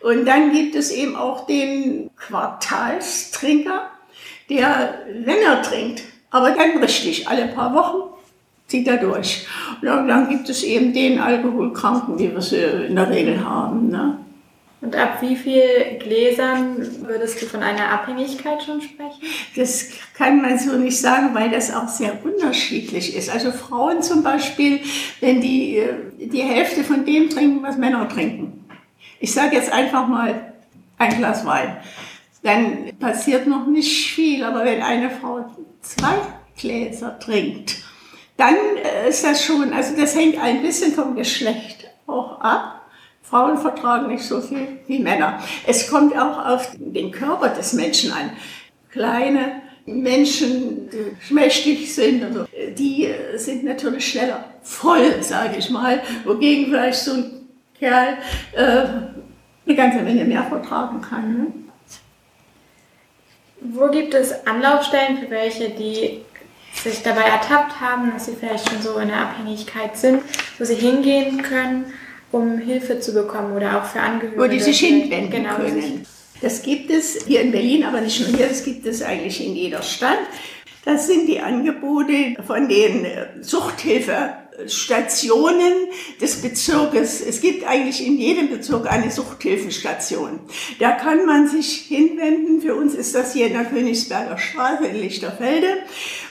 Und 0.01 0.25
dann 0.25 0.51
gibt 0.53 0.73
es 0.73 0.89
eben 0.89 1.15
auch 1.15 1.45
den 1.45 2.09
Quartalstrinker, 2.17 3.91
der 4.49 5.05
länger 5.13 5.61
trinkt, 5.61 6.01
aber 6.31 6.49
dann 6.49 6.79
richtig, 6.79 7.27
alle 7.27 7.49
paar 7.49 7.75
Wochen 7.75 8.09
zieht 8.65 8.87
er 8.87 8.97
durch. 8.97 9.45
Und 9.83 10.07
dann 10.07 10.29
gibt 10.29 10.49
es 10.49 10.63
eben 10.63 10.93
den 10.93 11.19
Alkoholkranken, 11.19 12.17
wie 12.17 12.33
wir 12.33 12.41
sie 12.41 12.57
in 12.87 12.95
der 12.95 13.09
Regel 13.11 13.45
haben. 13.45 13.89
Ne? 13.89 14.17
Und 14.79 14.95
ab 14.95 15.21
wie 15.21 15.35
viel 15.35 15.97
Gläsern 15.99 17.07
würdest 17.07 17.41
du 17.41 17.47
von 17.47 17.63
einer 17.63 17.89
Abhängigkeit 17.89 18.61
schon 18.61 18.81
sprechen? 18.81 19.21
Das 19.55 19.89
kann 20.13 20.41
man 20.41 20.59
so 20.59 20.73
nicht 20.73 20.99
sagen, 20.99 21.33
weil 21.33 21.49
das 21.49 21.73
auch 21.73 21.87
sehr 21.87 22.23
unterschiedlich 22.23 23.15
ist. 23.15 23.29
Also 23.29 23.51
Frauen 23.51 24.03
zum 24.03 24.21
Beispiel, 24.21 24.81
wenn 25.19 25.41
die 25.41 25.83
die 26.19 26.43
Hälfte 26.43 26.83
von 26.83 27.05
dem 27.05 27.29
trinken, 27.29 27.63
was 27.63 27.77
Männer 27.77 28.07
trinken. 28.07 28.65
Ich 29.19 29.33
sage 29.33 29.55
jetzt 29.55 29.71
einfach 29.71 30.07
mal 30.07 30.53
ein 30.99 31.17
Glas 31.17 31.43
Wein 31.43 31.77
dann 32.47 32.97
passiert 32.99 33.47
noch 33.47 33.67
nicht 33.67 34.09
viel. 34.11 34.43
Aber 34.43 34.63
wenn 34.65 34.81
eine 34.81 35.09
Frau 35.09 35.45
zwei 35.81 36.15
Gläser 36.57 37.19
trinkt, 37.19 37.77
dann 38.37 38.55
äh, 38.55 39.09
ist 39.09 39.23
das 39.23 39.43
schon, 39.43 39.73
also 39.73 39.95
das 39.95 40.15
hängt 40.15 40.41
ein 40.41 40.61
bisschen 40.61 40.93
vom 40.93 41.15
Geschlecht 41.15 41.89
auch 42.07 42.39
ab. 42.39 42.76
Frauen 43.29 43.57
vertragen 43.57 44.07
nicht 44.07 44.23
so 44.23 44.39
viel 44.39 44.79
wie 44.87 44.99
Männer. 44.99 45.39
Es 45.65 45.89
kommt 45.89 46.17
auch 46.17 46.45
auf 46.45 46.71
den 46.77 47.11
Körper 47.11 47.49
des 47.49 47.73
Menschen 47.73 48.11
an. 48.11 48.31
Kleine 48.89 49.61
Menschen, 49.85 50.89
die 50.89 51.15
schmächtig 51.25 51.93
sind, 51.93 52.23
also 52.23 52.45
die 52.77 53.09
sind 53.35 53.63
natürlich 53.63 54.11
schneller 54.11 54.45
voll, 54.61 55.21
sage 55.21 55.57
ich 55.57 55.69
mal, 55.69 56.01
wogegen 56.25 56.67
vielleicht 56.67 56.99
so 56.99 57.13
ein 57.13 57.47
Kerl 57.77 58.17
äh, 58.53 58.61
eine 59.65 59.75
ganze 59.75 59.99
Menge 59.99 60.25
mehr 60.25 60.43
vertragen 60.43 61.01
kann. 61.01 61.37
Ne? 61.37 61.47
Wo 63.61 63.87
gibt 63.89 64.13
es 64.13 64.45
Anlaufstellen 64.45 65.17
für 65.17 65.29
welche, 65.29 65.69
die 65.69 66.21
sich 66.73 67.01
dabei 67.03 67.23
ertappt 67.23 67.79
haben, 67.81 68.11
dass 68.11 68.25
sie 68.25 68.35
vielleicht 68.39 68.69
schon 68.69 68.81
so 68.81 68.97
in 68.99 69.07
der 69.07 69.19
Abhängigkeit 69.19 69.97
sind, 69.97 70.21
wo 70.57 70.63
sie 70.63 70.75
hingehen 70.75 71.41
können, 71.41 71.91
um 72.31 72.57
Hilfe 72.57 72.99
zu 72.99 73.13
bekommen 73.13 73.55
oder 73.55 73.81
auch 73.81 73.85
für 73.85 73.99
Angehörige? 73.99 74.41
Wo 74.41 74.47
die 74.47 74.59
sich 74.59 74.79
hinwenden 74.79 75.31
genau, 75.31 75.55
können. 75.55 76.05
Das 76.41 76.61
gibt 76.61 76.91
es 76.91 77.25
hier 77.25 77.41
in 77.41 77.51
Berlin, 77.51 77.83
aber 77.83 78.01
nicht 78.01 78.19
nur 78.19 78.37
hier, 78.37 78.47
das 78.47 78.63
gibt 78.63 78.85
es 78.85 79.01
eigentlich 79.01 79.45
in 79.45 79.55
jeder 79.55 79.81
Stadt. 79.81 80.19
Das 80.85 81.07
sind 81.07 81.27
die 81.27 81.39
Angebote 81.39 82.37
von 82.45 82.69
den 82.69 83.05
Suchthilfe 83.41 84.33
Stationen 84.65 85.73
des 86.19 86.41
Bezirkes. 86.41 87.21
Es 87.21 87.41
gibt 87.41 87.67
eigentlich 87.67 88.05
in 88.05 88.17
jedem 88.17 88.49
Bezirk 88.49 88.91
eine 88.91 89.11
Suchthilfestation. 89.11 90.39
Da 90.79 90.91
kann 90.91 91.25
man 91.25 91.47
sich 91.47 91.85
hinwenden. 91.87 92.61
Für 92.61 92.75
uns 92.75 92.95
ist 92.95 93.13
das 93.13 93.33
hier 93.33 93.47
in 93.47 93.53
der 93.53 93.65
Königsberger 93.65 94.37
Straße 94.37 94.85
in 94.87 94.95
Lichterfelde. 94.95 95.67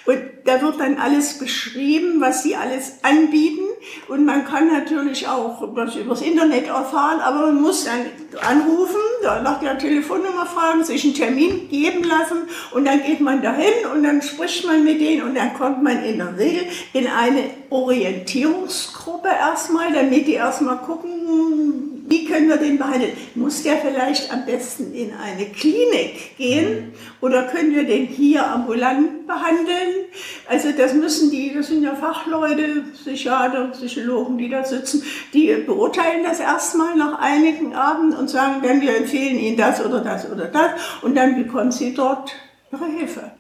Und 0.07 0.19
da 0.45 0.61
wird 0.61 0.81
dann 0.81 0.99
alles 0.99 1.39
beschrieben, 1.39 2.21
was 2.21 2.43
sie 2.43 2.57
alles 2.57 2.95
anbieten. 3.03 3.66
Und 4.09 4.25
man 4.25 4.45
kann 4.45 4.69
natürlich 4.69 5.27
auch 5.27 5.63
was 5.75 5.97
übers 5.97 6.23
Internet 6.23 6.69
erfahren, 6.69 7.21
aber 7.21 7.47
man 7.47 7.61
muss 7.61 7.85
dann 7.85 8.07
anrufen, 8.41 9.01
nach 9.23 9.61
der 9.61 9.79
Telefonnummer 9.79 10.47
fragen, 10.47 10.85
sich 10.85 11.05
einen 11.05 11.15
Termin 11.15 11.69
geben 11.69 12.05
lassen 12.05 12.49
und 12.73 12.85
dann 12.85 13.03
geht 13.03 13.21
man 13.21 13.43
dahin 13.43 13.87
und 13.93 14.03
dann 14.05 14.23
spricht 14.23 14.67
man 14.67 14.85
mit 14.85 15.01
denen 15.01 15.23
und 15.23 15.35
dann 15.35 15.55
kommt 15.55 15.83
man 15.83 16.05
in 16.05 16.19
der 16.19 16.37
Regel 16.39 16.67
in 16.93 17.07
eine 17.07 17.45
Orientierungsgruppe 17.71 19.29
erstmal, 19.29 19.93
damit 19.93 20.27
die 20.27 20.35
erstmal 20.35 20.79
gucken, 20.79 21.96
wie 22.09 22.25
können 22.25 22.49
wir 22.49 22.57
den 22.57 22.79
behandeln? 22.79 23.13
Muss 23.35 23.63
der 23.63 23.79
vielleicht 23.79 24.33
am 24.33 24.47
besten 24.47 24.95
in 24.95 25.13
eine 25.13 25.47
Klinik 25.47 26.37
gehen 26.37 26.93
oder 27.21 27.45
können 27.45 27.75
wir 27.75 27.85
den 27.85 28.07
hier 28.07 28.47
ambulant 28.47 29.27
behandeln? 29.27 30.07
Also 30.49 30.71
das 30.77 30.95
müssen 30.95 31.31
die, 31.31 31.53
das 31.53 31.67
sind 31.67 31.83
ja 31.83 31.95
Fachleute, 31.95 32.85
Psychiater, 32.95 33.69
Psychologen, 33.69 34.39
die 34.39 34.49
da 34.49 34.65
sitzen, 34.65 35.03
die 35.35 35.53
beurteilen 35.67 36.23
das 36.23 36.39
erstmal 36.39 36.97
nach 36.97 37.19
einigen 37.19 37.75
Abenden 37.75 38.17
und 38.17 38.31
sagen 38.31 38.63
dann, 38.63 38.81
wir 38.81 38.97
empfehlen 38.97 39.39
Ihnen 39.39 39.57
das 39.57 39.85
oder 39.85 40.01
das 40.01 40.31
oder 40.31 40.47
das 40.47 40.71
und 41.03 41.17
dann 41.17 41.43
bekommen 41.43 41.73
Sie 41.73 41.93
dort 41.93 42.33
Ihre 42.73 42.87
Hilfe 42.87 43.33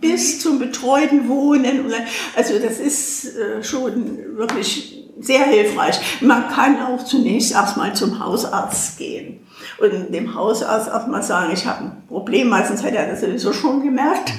bis 0.00 0.40
zum 0.40 0.58
betreuten 0.58 1.28
Wohnen. 1.28 1.90
Also 2.36 2.58
das 2.58 2.78
ist 2.78 3.36
äh, 3.36 3.62
schon 3.62 4.36
wirklich 4.36 4.93
sehr 5.20 5.44
hilfreich. 5.44 6.00
Man 6.20 6.48
kann 6.48 6.80
auch 6.82 7.04
zunächst 7.04 7.52
erstmal 7.52 7.94
zum 7.94 8.18
Hausarzt 8.18 8.98
gehen 8.98 9.40
und 9.78 10.12
dem 10.12 10.34
Hausarzt 10.34 10.88
erstmal 10.88 11.22
sagen, 11.22 11.52
ich 11.52 11.66
habe 11.66 11.84
ein 11.84 12.02
Problem. 12.08 12.48
Meistens 12.48 12.82
hat 12.82 12.92
er 12.92 13.08
das 13.08 13.20
sowieso 13.20 13.52
schon 13.52 13.82
gemerkt. 13.82 14.32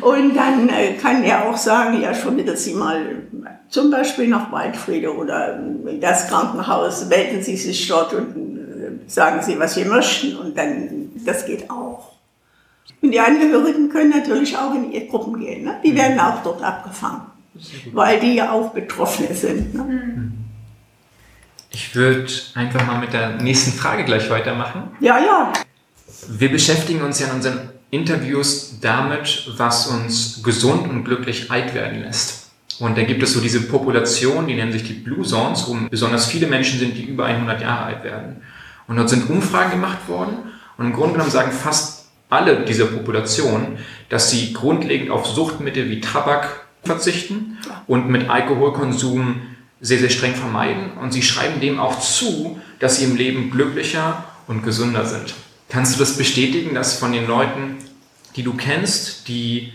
Und 0.00 0.36
dann 0.36 0.68
äh, 0.68 0.94
kann 0.94 1.22
er 1.22 1.48
auch 1.48 1.56
sagen, 1.56 2.00
ja, 2.00 2.12
vermitteln 2.12 2.56
Sie 2.56 2.74
mal 2.74 3.22
zum 3.68 3.90
Beispiel 3.90 4.28
nach 4.28 4.52
Waldfriede 4.52 5.14
oder 5.14 5.58
das 6.00 6.28
Krankenhaus, 6.28 7.06
melden 7.06 7.42
Sie 7.42 7.56
sich 7.56 7.88
dort 7.88 8.12
und 8.12 8.58
äh, 8.58 9.08
sagen 9.08 9.42
Sie, 9.42 9.58
was 9.58 9.74
Sie 9.74 9.84
möchten. 9.84 10.36
Und 10.36 10.56
dann, 10.56 11.10
das 11.24 11.46
geht 11.46 11.70
auch. 11.70 12.12
Und 13.00 13.12
die 13.12 13.20
Angehörigen 13.20 13.88
können 13.88 14.10
natürlich 14.10 14.56
auch 14.56 14.74
in 14.74 14.90
ihre 14.92 15.06
Gruppen 15.06 15.38
gehen. 15.38 15.64
Ne? 15.64 15.76
Die 15.84 15.94
werden 15.94 16.18
auch 16.18 16.42
dort 16.42 16.62
abgefangen, 16.62 17.22
weil 17.92 18.20
die 18.20 18.34
ja 18.34 18.52
auch 18.52 18.72
Betroffene 18.72 19.34
sind. 19.34 19.74
Ne? 19.74 20.32
Ich 21.70 21.94
würde 21.94 22.26
einfach 22.54 22.86
mal 22.86 22.98
mit 22.98 23.12
der 23.12 23.36
nächsten 23.36 23.72
Frage 23.72 24.04
gleich 24.04 24.30
weitermachen. 24.30 24.90
Ja, 25.00 25.18
ja. 25.18 25.52
Wir 26.28 26.50
beschäftigen 26.50 27.02
uns 27.02 27.20
ja 27.20 27.28
in 27.28 27.34
unseren 27.34 27.70
Interviews 27.90 28.78
damit, 28.80 29.50
was 29.56 29.86
uns 29.86 30.42
gesund 30.42 30.88
und 30.88 31.04
glücklich 31.04 31.50
alt 31.50 31.74
werden 31.74 32.02
lässt. 32.02 32.50
Und 32.78 32.96
da 32.96 33.02
gibt 33.02 33.22
es 33.22 33.32
so 33.32 33.40
diese 33.40 33.62
Population, 33.62 34.46
die 34.46 34.54
nennen 34.54 34.72
sich 34.72 34.84
die 34.84 34.92
Blue 34.92 35.24
Zones, 35.24 35.66
wo 35.66 35.76
besonders 35.90 36.26
viele 36.26 36.46
Menschen 36.46 36.78
sind, 36.78 36.96
die 36.96 37.04
über 37.04 37.26
100 37.26 37.60
Jahre 37.60 37.84
alt 37.84 38.04
werden. 38.04 38.42
Und 38.86 38.96
dort 38.96 39.10
sind 39.10 39.28
Umfragen 39.28 39.72
gemacht 39.72 40.08
worden. 40.08 40.36
Und 40.76 40.86
im 40.86 40.92
Grunde 40.92 41.14
genommen 41.14 41.30
sagen 41.30 41.50
fast 41.50 42.06
alle 42.30 42.64
dieser 42.64 42.86
Population, 42.86 43.78
dass 44.08 44.30
sie 44.30 44.52
grundlegend 44.52 45.10
auf 45.10 45.26
Suchtmittel 45.26 45.90
wie 45.90 46.00
Tabak 46.00 46.67
verzichten 46.84 47.58
und 47.86 48.08
mit 48.08 48.28
Alkoholkonsum 48.28 49.40
sehr, 49.80 49.98
sehr 49.98 50.10
streng 50.10 50.34
vermeiden. 50.34 50.92
Und 51.00 51.12
sie 51.12 51.22
schreiben 51.22 51.60
dem 51.60 51.78
auch 51.78 52.00
zu, 52.00 52.60
dass 52.78 52.96
sie 52.96 53.04
im 53.04 53.16
Leben 53.16 53.50
glücklicher 53.50 54.24
und 54.46 54.62
gesünder 54.62 55.06
sind. 55.06 55.34
Kannst 55.68 55.94
du 55.94 55.98
das 55.98 56.16
bestätigen, 56.16 56.74
dass 56.74 56.98
von 56.98 57.12
den 57.12 57.26
Leuten, 57.26 57.76
die 58.36 58.42
du 58.42 58.54
kennst, 58.54 59.28
die 59.28 59.72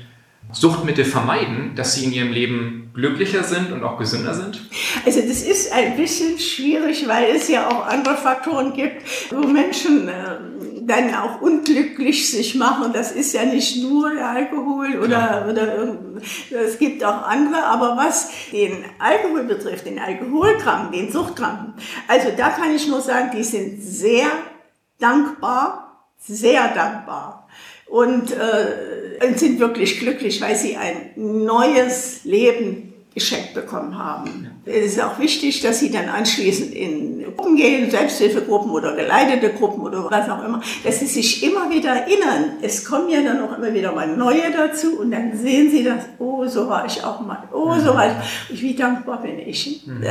Suchtmittel 0.52 1.06
vermeiden, 1.06 1.74
dass 1.76 1.96
sie 1.96 2.06
in 2.06 2.14
ihrem 2.14 2.32
Leben 2.32 2.92
glücklicher 2.94 3.44
sind 3.44 3.72
und 3.72 3.84
auch 3.84 3.98
gesünder 3.98 4.34
sind? 4.34 4.62
Also 5.06 5.22
das 5.22 5.42
ist 5.42 5.72
ein 5.72 5.98
bisschen 5.98 6.38
schwierig, 6.38 7.08
weil 7.08 7.36
es 7.36 7.48
ja 7.48 7.68
auch 7.68 7.88
andere 7.88 8.16
Faktoren 8.16 8.74
gibt, 8.74 9.02
wo 9.32 9.48
Menschen 9.48 10.08
äh, 10.08 10.38
dann 10.82 11.16
auch 11.16 11.42
unglücklich 11.42 12.30
sich 12.30 12.56
machen. 12.56 12.94
Das 12.94 13.12
ist 13.12 13.34
ja 13.34 13.46
nicht 13.46 13.82
nur 13.82 14.12
Alkohol 14.12 15.00
oder, 15.00 15.48
oder 15.50 15.98
es 16.52 16.78
gibt 16.78 17.04
auch 17.04 17.24
andere. 17.24 17.64
Aber 17.64 17.98
was 17.98 18.30
den 18.52 18.86
Alkohol 19.00 19.46
betrifft, 19.46 19.86
den 19.86 20.00
Alkoholkranken, 20.00 20.92
den 20.92 21.12
Suchtkranken, 21.12 21.74
also 22.08 22.30
da 22.36 22.50
kann 22.50 22.76
ich 22.76 22.88
nur 22.88 23.02
sagen, 23.02 23.32
die 23.36 23.44
sind 23.44 23.82
sehr 23.82 24.28
dankbar, 25.00 26.06
sehr 26.20 26.68
dankbar 26.74 27.44
und 27.88 28.32
äh, 28.32 29.36
sind 29.36 29.60
wirklich 29.60 30.00
glücklich, 30.00 30.42
weil 30.42 30.56
sie 30.56 30.76
ein 30.76 31.12
neues 31.16 32.24
Leben 32.24 32.94
geschenkt 33.14 33.54
bekommen 33.54 33.98
haben. 33.98 34.50
Es 34.66 34.94
ist 34.94 35.02
auch 35.02 35.20
wichtig, 35.20 35.62
dass 35.62 35.80
sie 35.80 35.92
dann 35.92 36.10
anschließend 36.10 36.74
in 36.74 37.24
Gruppen 37.36 37.56
gehen, 37.56 37.92
Selbsthilfegruppen 37.92 38.72
oder 38.72 38.96
geleitete 38.96 39.54
Gruppen 39.54 39.82
oder 39.82 40.10
was 40.10 40.30
auch 40.30 40.44
immer, 40.44 40.62
dass 40.84 41.00
sie 41.00 41.06
sich 41.06 41.44
immer 41.44 41.70
wieder 41.70 41.90
erinnern. 41.90 42.58
Es 42.62 42.84
kommen 42.84 43.10
ja 43.10 43.22
dann 43.22 43.42
auch 43.42 43.58
immer 43.58 43.74
wieder 43.74 43.92
mal 43.92 44.08
neue 44.08 44.52
dazu 44.52 45.00
und 45.00 45.12
dann 45.12 45.38
sehen 45.38 45.70
sie 45.70 45.84
das, 45.84 46.06
oh, 46.18 46.46
so 46.48 46.68
war 46.68 46.86
ich 46.86 47.04
auch 47.04 47.22
mal, 47.22 47.44
oh, 47.52 47.76
so 47.80 47.94
war 47.94 48.24
ich, 48.50 48.62
wie 48.62 48.76
dankbar 48.76 49.22
bin 49.22 49.38
ich. 49.40 49.84
Mhm. 49.86 50.04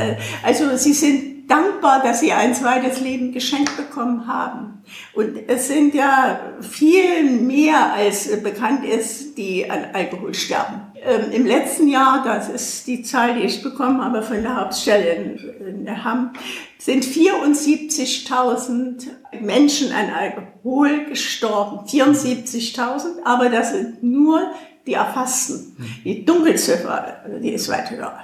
Also 0.43 0.77
sie 0.77 0.93
sind 0.93 1.32
dankbar, 1.47 2.01
dass 2.03 2.19
sie 2.19 2.31
ein 2.31 2.55
zweites 2.55 3.01
Leben 3.01 3.31
geschenkt 3.31 3.75
bekommen 3.77 4.27
haben. 4.27 4.83
Und 5.13 5.37
es 5.47 5.67
sind 5.67 5.93
ja 5.93 6.39
viel 6.61 7.23
mehr, 7.23 7.93
als 7.93 8.41
bekannt 8.41 8.85
ist, 8.85 9.37
die 9.37 9.69
an 9.69 9.85
Alkohol 9.93 10.33
sterben. 10.33 10.93
Ähm, 11.05 11.31
Im 11.31 11.45
letzten 11.45 11.87
Jahr, 11.87 12.23
das 12.23 12.49
ist 12.49 12.87
die 12.87 13.03
Zahl, 13.03 13.35
die 13.35 13.45
ich 13.45 13.61
bekommen 13.61 14.03
habe 14.03 14.21
von 14.21 14.41
der 14.41 14.55
Hauptstelle 14.55 15.37
in 15.59 16.03
Hamm, 16.03 16.33
sind 16.77 17.05
74.000 17.05 19.07
Menschen 19.41 19.91
an 19.91 20.09
Alkohol 20.09 21.05
gestorben. 21.05 21.85
74.000, 21.87 23.23
aber 23.23 23.49
das 23.49 23.71
sind 23.71 24.03
nur 24.03 24.51
die 24.85 24.93
Erfassten. 24.93 25.77
Die 26.03 26.25
Dunkelziffer, 26.25 27.23
die 27.41 27.51
ist 27.51 27.69
weit 27.69 27.91
höher. 27.91 28.17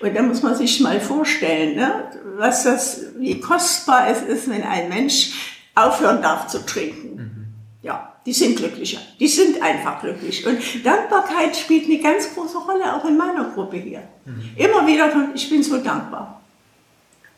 Und 0.00 0.14
da 0.14 0.22
muss 0.22 0.42
man 0.42 0.54
sich 0.54 0.80
mal 0.80 1.00
vorstellen, 1.00 1.76
ne, 1.76 2.10
was 2.36 2.64
das, 2.64 3.00
wie 3.18 3.40
kostbar 3.40 4.08
es 4.08 4.22
ist, 4.22 4.48
wenn 4.48 4.62
ein 4.62 4.88
Mensch 4.88 5.32
aufhören 5.74 6.22
darf 6.22 6.46
zu 6.48 6.64
trinken. 6.64 7.16
Mhm. 7.16 7.46
Ja, 7.82 8.12
die 8.24 8.32
sind 8.32 8.56
glücklicher. 8.56 9.00
Die 9.18 9.28
sind 9.28 9.62
einfach 9.62 10.00
glücklich. 10.00 10.46
Und 10.46 10.58
Dankbarkeit 10.84 11.56
spielt 11.56 11.86
eine 11.86 11.98
ganz 11.98 12.32
große 12.34 12.58
Rolle, 12.58 12.94
auch 12.94 13.04
in 13.04 13.16
meiner 13.16 13.50
Gruppe 13.50 13.76
hier. 13.76 14.02
Mhm. 14.24 14.50
Immer 14.56 14.86
wieder, 14.86 15.10
ich 15.34 15.48
bin 15.50 15.62
so 15.62 15.78
dankbar. 15.78 16.40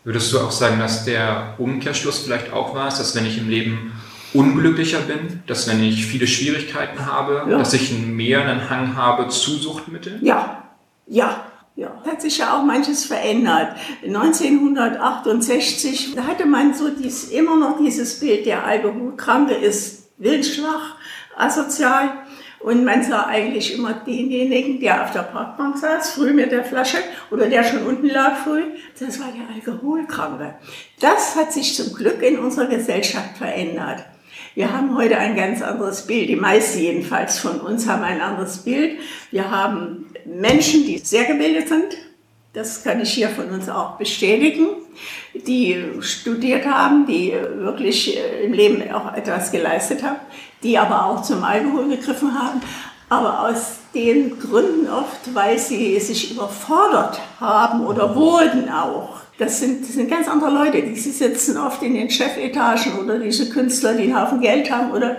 Würdest 0.05 0.33
du 0.33 0.40
auch 0.40 0.51
sagen, 0.51 0.79
dass 0.79 1.07
der 1.07 1.55
Umkehrschluss 1.57 2.20
vielleicht 2.20 2.53
auch 2.53 2.75
war, 2.75 2.90
dass 2.90 3.14
wenn 3.14 3.25
ich 3.25 3.38
im 3.38 3.49
Leben 3.49 3.92
unglücklicher 4.35 5.01
bin, 5.01 5.42
dass 5.47 5.66
wenn 5.66 5.83
ich 5.83 6.05
viele 6.05 6.27
Schwierigkeiten 6.27 7.07
habe, 7.07 7.47
ja. 7.49 7.57
dass 7.57 7.73
ich 7.73 7.92
mehr 7.92 8.42
einen 8.42 8.68
Hang 8.68 8.97
habe 8.97 9.29
zu 9.29 9.53
Suchtmitteln? 9.53 10.18
Ja, 10.23 10.64
ja, 11.07 11.47
ja, 11.77 12.03
hat 12.07 12.23
sich 12.23 12.39
ja 12.39 12.57
auch 12.57 12.63
manches 12.63 13.05
verändert. 13.05 13.77
1968 14.05 16.17
hatte 16.27 16.47
man 16.47 16.73
so 16.75 16.89
dies, 16.89 17.31
immer 17.31 17.57
noch 17.57 17.79
dieses 17.79 18.21
Bild, 18.21 18.47
der 18.47 18.65
Alkoholkranke 18.65 19.55
ist 19.55 20.11
wildschwach, 20.19 20.97
asozial. 21.37 22.11
Und 22.61 22.85
man 22.85 23.03
sah 23.03 23.27
eigentlich 23.27 23.77
immer 23.77 23.93
denjenigen, 23.93 24.79
der 24.81 25.05
auf 25.05 25.11
der 25.11 25.25
Parkbank 25.25 25.77
saß, 25.77 26.13
früh 26.13 26.33
mit 26.33 26.51
der 26.51 26.65
Flasche 26.65 26.97
oder 27.31 27.47
der 27.47 27.63
schon 27.63 27.85
unten 27.85 28.09
lag 28.09 28.39
früh, 28.39 28.63
das 28.99 29.21
war 29.21 29.29
der 29.33 29.55
Alkoholkranke. 29.55 30.55
Das 30.99 31.37
hat 31.37 31.53
sich 31.53 31.75
zum 31.75 31.93
Glück 31.93 32.23
in 32.23 32.39
unserer 32.39 32.67
Gesellschaft 32.67 33.37
verändert. 33.37 34.07
Wir 34.55 34.73
haben 34.73 34.97
heute 34.97 35.19
ein 35.19 35.37
ganz 35.37 35.61
anderes 35.61 36.07
Bild. 36.07 36.29
Die 36.29 36.37
meisten 36.37 36.79
jedenfalls 36.79 37.39
von 37.39 37.61
uns 37.61 37.89
haben 37.89 38.05
ein 38.05 38.21
anderes 38.21 38.59
Bild. 38.59 38.99
Wir 39.31 39.51
haben 39.51 40.07
Menschen, 40.27 40.85
die 40.85 40.99
sehr 40.99 41.25
gebildet 41.25 41.69
sind. 41.69 41.97
Das 42.53 42.85
kann 42.85 43.01
ich 43.01 43.13
hier 43.13 43.29
von 43.31 43.51
uns 43.51 43.69
auch 43.69 43.97
bestätigen, 43.97 44.69
die 45.35 45.77
studiert 46.01 46.65
haben, 46.67 47.05
die 47.07 47.33
wirklich 47.57 48.17
im 48.45 48.53
Leben 48.53 48.93
auch 48.93 49.13
etwas 49.15 49.51
geleistet 49.51 50.05
haben, 50.05 50.21
die 50.63 50.79
aber 50.79 51.07
auch 51.07 51.23
zum 51.23 51.43
Alkohol 51.43 51.89
gegriffen 51.89 52.33
haben, 52.39 52.61
aber 53.09 53.49
aus 53.49 53.79
den 53.93 54.39
Gründen 54.39 54.89
oft, 54.89 55.35
weil 55.35 55.59
sie 55.59 55.99
sich 55.99 56.31
überfordert 56.31 57.21
haben 57.41 57.85
oder 57.85 58.15
wurden 58.15 58.69
auch 58.69 59.25
das 59.39 59.59
sind, 59.59 59.83
das 59.83 59.95
sind 59.95 60.09
ganz 60.09 60.29
andere 60.29 60.51
Leute. 60.51 60.83
Die 60.83 60.95
sitzen 60.95 61.57
oft 61.57 61.83
in 61.83 61.95
den 61.95 62.09
Chefetagen 62.09 62.99
oder 62.99 63.19
diese 63.19 63.49
Künstler, 63.49 63.95
die 63.95 64.05
einen 64.05 64.21
Haufen 64.21 64.41
Geld 64.41 64.71
haben 64.71 64.93
oder 64.93 65.17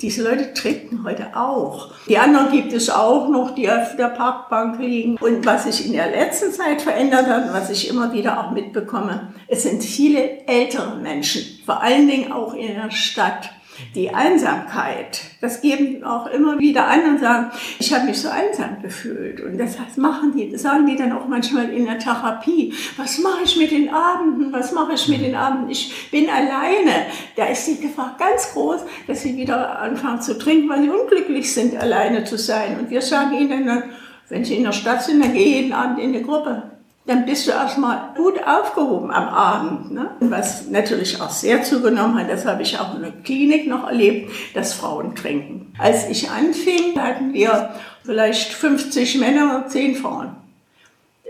diese 0.00 0.22
Leute 0.22 0.54
trinken 0.54 1.04
heute 1.04 1.36
auch. 1.36 1.92
Die 2.08 2.18
anderen 2.18 2.52
gibt 2.52 2.72
es 2.72 2.88
auch 2.88 3.28
noch, 3.28 3.54
die 3.54 3.70
auf 3.70 3.96
der 3.96 4.08
Parkbank 4.08 4.78
liegen. 4.78 5.16
Und 5.16 5.44
was 5.44 5.64
sich 5.64 5.86
in 5.86 5.92
der 5.92 6.10
letzten 6.10 6.52
Zeit 6.52 6.82
verändert 6.82 7.26
hat, 7.26 7.52
was 7.52 7.70
ich 7.70 7.88
immer 7.88 8.12
wieder 8.12 8.40
auch 8.40 8.50
mitbekomme, 8.52 9.32
es 9.48 9.64
sind 9.64 9.82
viele 9.82 10.46
ältere 10.46 10.96
Menschen, 10.96 11.42
vor 11.64 11.82
allen 11.82 12.06
Dingen 12.06 12.32
auch 12.32 12.54
in 12.54 12.74
der 12.74 12.90
Stadt 12.90 13.50
die 13.94 14.10
Einsamkeit, 14.10 15.20
das 15.40 15.60
geben 15.60 16.04
auch 16.04 16.26
immer 16.26 16.58
wieder 16.58 16.86
an 16.86 17.08
und 17.08 17.20
sagen, 17.20 17.50
ich 17.78 17.92
habe 17.92 18.06
mich 18.06 18.20
so 18.20 18.28
einsam 18.28 18.82
gefühlt. 18.82 19.40
Und 19.40 19.58
das 19.58 19.76
machen 19.96 20.32
die, 20.36 20.50
das 20.50 20.62
sagen 20.62 20.86
die 20.86 20.96
dann 20.96 21.12
auch 21.12 21.28
manchmal 21.28 21.70
in 21.70 21.86
der 21.86 21.98
Therapie. 21.98 22.74
Was 22.96 23.18
mache 23.18 23.44
ich 23.44 23.56
mit 23.56 23.70
den 23.70 23.88
Abenden? 23.90 24.52
Was 24.52 24.72
mache 24.72 24.92
ich 24.94 25.08
mit 25.08 25.20
den 25.20 25.34
Abenden? 25.34 25.70
Ich 25.70 26.10
bin 26.10 26.28
alleine. 26.28 27.06
Da 27.36 27.46
ist 27.46 27.66
die 27.66 27.80
Gefahr 27.80 28.16
ganz 28.18 28.52
groß, 28.52 28.82
dass 29.06 29.22
sie 29.22 29.36
wieder 29.36 29.78
anfangen 29.80 30.20
zu 30.20 30.38
trinken, 30.38 30.68
weil 30.68 30.82
sie 30.82 30.90
unglücklich 30.90 31.52
sind, 31.52 31.76
alleine 31.76 32.24
zu 32.24 32.36
sein. 32.36 32.78
Und 32.78 32.90
wir 32.90 33.02
sagen 33.02 33.36
ihnen, 33.36 33.84
wenn 34.28 34.44
sie 34.44 34.56
in 34.56 34.64
der 34.64 34.72
Stadt 34.72 35.02
sind, 35.02 35.22
dann 35.22 35.32
geh 35.32 35.60
jeden 35.60 35.72
Abend 35.72 35.98
in 35.98 36.14
eine 36.14 36.22
Gruppe 36.22 36.77
dann 37.08 37.24
bist 37.24 37.46
du 37.46 37.52
erstmal 37.52 38.12
gut 38.14 38.38
aufgehoben 38.46 39.10
am 39.10 39.28
Abend. 39.28 39.92
Ne? 39.92 40.10
Was 40.20 40.68
natürlich 40.68 41.20
auch 41.20 41.30
sehr 41.30 41.62
zugenommen 41.62 42.18
hat, 42.18 42.30
das 42.30 42.44
habe 42.44 42.62
ich 42.62 42.78
auch 42.78 42.94
in 42.94 43.00
der 43.00 43.12
Klinik 43.12 43.66
noch 43.66 43.88
erlebt, 43.88 44.30
dass 44.54 44.74
Frauen 44.74 45.16
trinken. 45.16 45.72
Als 45.78 46.06
ich 46.10 46.30
anfing, 46.30 47.00
hatten 47.00 47.32
wir 47.32 47.74
vielleicht 48.04 48.52
50 48.52 49.18
Männer 49.18 49.56
und 49.64 49.70
10 49.70 49.96
Frauen. 49.96 50.36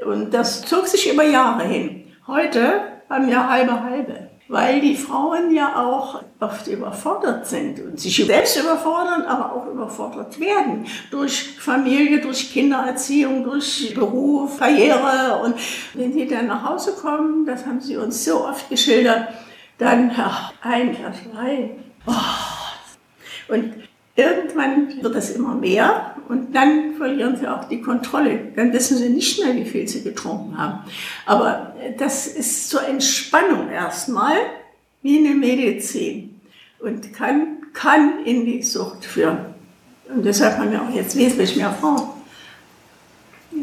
Und 0.04 0.34
das 0.34 0.62
zog 0.62 0.88
sich 0.88 1.12
über 1.12 1.22
Jahre 1.22 1.64
hin. 1.64 2.04
Heute 2.26 2.82
haben 3.08 3.28
wir 3.28 3.48
halbe 3.48 3.80
halbe 3.82 4.27
weil 4.48 4.80
die 4.80 4.96
Frauen 4.96 5.54
ja 5.54 5.76
auch 5.76 6.22
oft 6.40 6.66
überfordert 6.68 7.46
sind 7.46 7.80
und 7.80 8.00
sich 8.00 8.16
selbst 8.16 8.58
überfordern, 8.58 9.22
aber 9.22 9.52
auch 9.52 9.66
überfordert 9.66 10.40
werden 10.40 10.86
durch 11.10 11.56
Familie, 11.58 12.20
durch 12.20 12.52
Kindererziehung, 12.52 13.44
durch 13.44 13.94
Beruf, 13.94 14.58
Karriere. 14.58 15.42
Und 15.44 15.54
wenn 15.94 16.14
sie 16.14 16.26
dann 16.26 16.46
nach 16.46 16.64
Hause 16.64 16.92
kommen, 16.92 17.44
das 17.44 17.66
haben 17.66 17.80
sie 17.80 17.98
uns 17.98 18.24
so 18.24 18.46
oft 18.46 18.68
geschildert, 18.70 19.28
dann 19.76 20.10
ach, 20.16 20.52
ein 20.62 20.94
Glas 20.94 21.16
Wein. 21.34 21.84
Oh. 22.06 23.52
Und 23.52 23.87
Irgendwann 24.18 25.00
wird 25.00 25.14
es 25.14 25.30
immer 25.30 25.54
mehr 25.54 26.16
und 26.28 26.52
dann 26.52 26.96
verlieren 26.96 27.36
sie 27.36 27.46
auch 27.46 27.68
die 27.68 27.80
Kontrolle. 27.80 28.50
Dann 28.56 28.72
wissen 28.72 28.98
sie 28.98 29.10
nicht 29.10 29.40
mehr, 29.40 29.54
wie 29.54 29.64
viel 29.64 29.86
sie 29.86 30.02
getrunken 30.02 30.58
haben. 30.58 30.80
Aber 31.24 31.72
das 31.98 32.26
ist 32.26 32.68
zur 32.68 32.84
Entspannung 32.84 33.70
erstmal 33.70 34.34
wie 35.02 35.18
eine 35.18 35.36
Medizin 35.36 36.40
und 36.80 37.12
kann, 37.12 37.58
kann 37.72 38.24
in 38.24 38.44
die 38.44 38.60
Sucht 38.60 39.04
führen. 39.04 39.54
Und 40.12 40.24
deshalb 40.24 40.58
haben 40.58 40.72
wir 40.72 40.82
auch 40.82 40.90
jetzt 40.90 41.14
wesentlich 41.14 41.54
mehr 41.54 41.70
Frauen. 41.70 42.08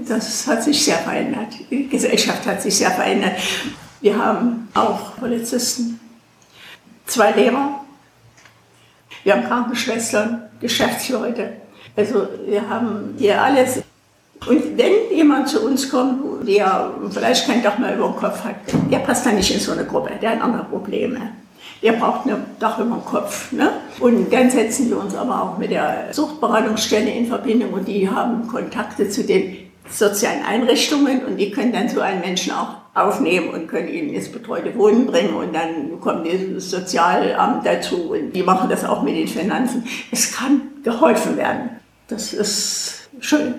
Das 0.08 0.48
hat 0.48 0.64
sich 0.64 0.86
sehr 0.86 1.00
verändert. 1.00 1.54
Die 1.70 1.90
Gesellschaft 1.90 2.46
hat 2.46 2.62
sich 2.62 2.78
sehr 2.78 2.92
verändert. 2.92 3.34
Wir 4.00 4.18
haben 4.18 4.70
auch 4.74 5.18
Polizisten, 5.18 6.00
zwei 7.06 7.32
Lehrer, 7.32 7.82
wir 9.26 9.34
haben 9.34 9.48
Krankenschwestern, 9.48 10.45
Geschäftsleute. 10.60 11.54
Also 11.96 12.28
wir 12.48 12.68
haben 12.70 13.16
hier 13.18 13.42
alles. 13.42 13.82
Und 14.48 14.78
wenn 14.78 15.16
jemand 15.16 15.48
zu 15.50 15.66
uns 15.66 15.90
kommt, 15.90 16.48
der 16.48 16.92
vielleicht 17.10 17.48
kein 17.48 17.64
Dach 17.64 17.78
mehr 17.78 17.96
über 17.96 18.08
dem 18.08 18.16
Kopf 18.16 18.44
hat, 18.44 18.56
der 18.92 19.00
passt 19.00 19.26
dann 19.26 19.36
nicht 19.36 19.52
in 19.52 19.60
so 19.60 19.72
eine 19.72 19.86
Gruppe, 19.86 20.12
der 20.22 20.32
hat 20.32 20.42
andere 20.42 20.66
Probleme. 20.66 21.20
Der 21.82 21.94
braucht 21.94 22.26
ein 22.26 22.36
Dach 22.60 22.80
über 22.80 22.96
dem 22.96 23.06
Kopf. 23.06 23.52
Ne? 23.52 23.72
Und 24.00 24.32
dann 24.32 24.50
setzen 24.50 24.90
wir 24.90 25.00
uns 25.00 25.16
aber 25.16 25.42
auch 25.42 25.58
mit 25.58 25.72
der 25.72 26.08
Suchtberatungsstelle 26.12 27.10
in 27.10 27.28
Verbindung 27.28 27.74
und 27.74 27.88
die 27.88 28.10
haben 28.10 28.48
Kontakte 28.48 29.10
zu 29.10 29.24
den 29.24 29.58
sozialen 29.90 30.44
Einrichtungen 30.44 31.26
und 31.26 31.38
die 31.38 31.52
können 31.52 31.72
dann 31.72 31.88
so 31.90 32.02
einen 32.02 32.22
Menschen 32.22 32.54
auch 32.54 32.85
aufnehmen 32.96 33.50
und 33.50 33.68
können 33.68 33.90
ihn 33.90 34.10
ins 34.10 34.32
betreute 34.32 34.76
Wohnen 34.76 35.06
bringen 35.06 35.36
und 35.36 35.54
dann 35.54 36.00
kommt 36.00 36.26
das 36.26 36.72
Sozialamt 36.72 37.66
dazu 37.66 38.14
und 38.14 38.32
die 38.32 38.42
machen 38.42 38.70
das 38.70 38.86
auch 38.86 39.04
mit 39.04 39.16
den 39.16 39.28
Finanzen. 39.28 39.84
Es 40.12 40.32
kann 40.32 40.62
geholfen 40.84 41.38
werden. 41.38 41.72
Das 42.08 42.34
ist 42.34 43.10
schön. 43.20 43.56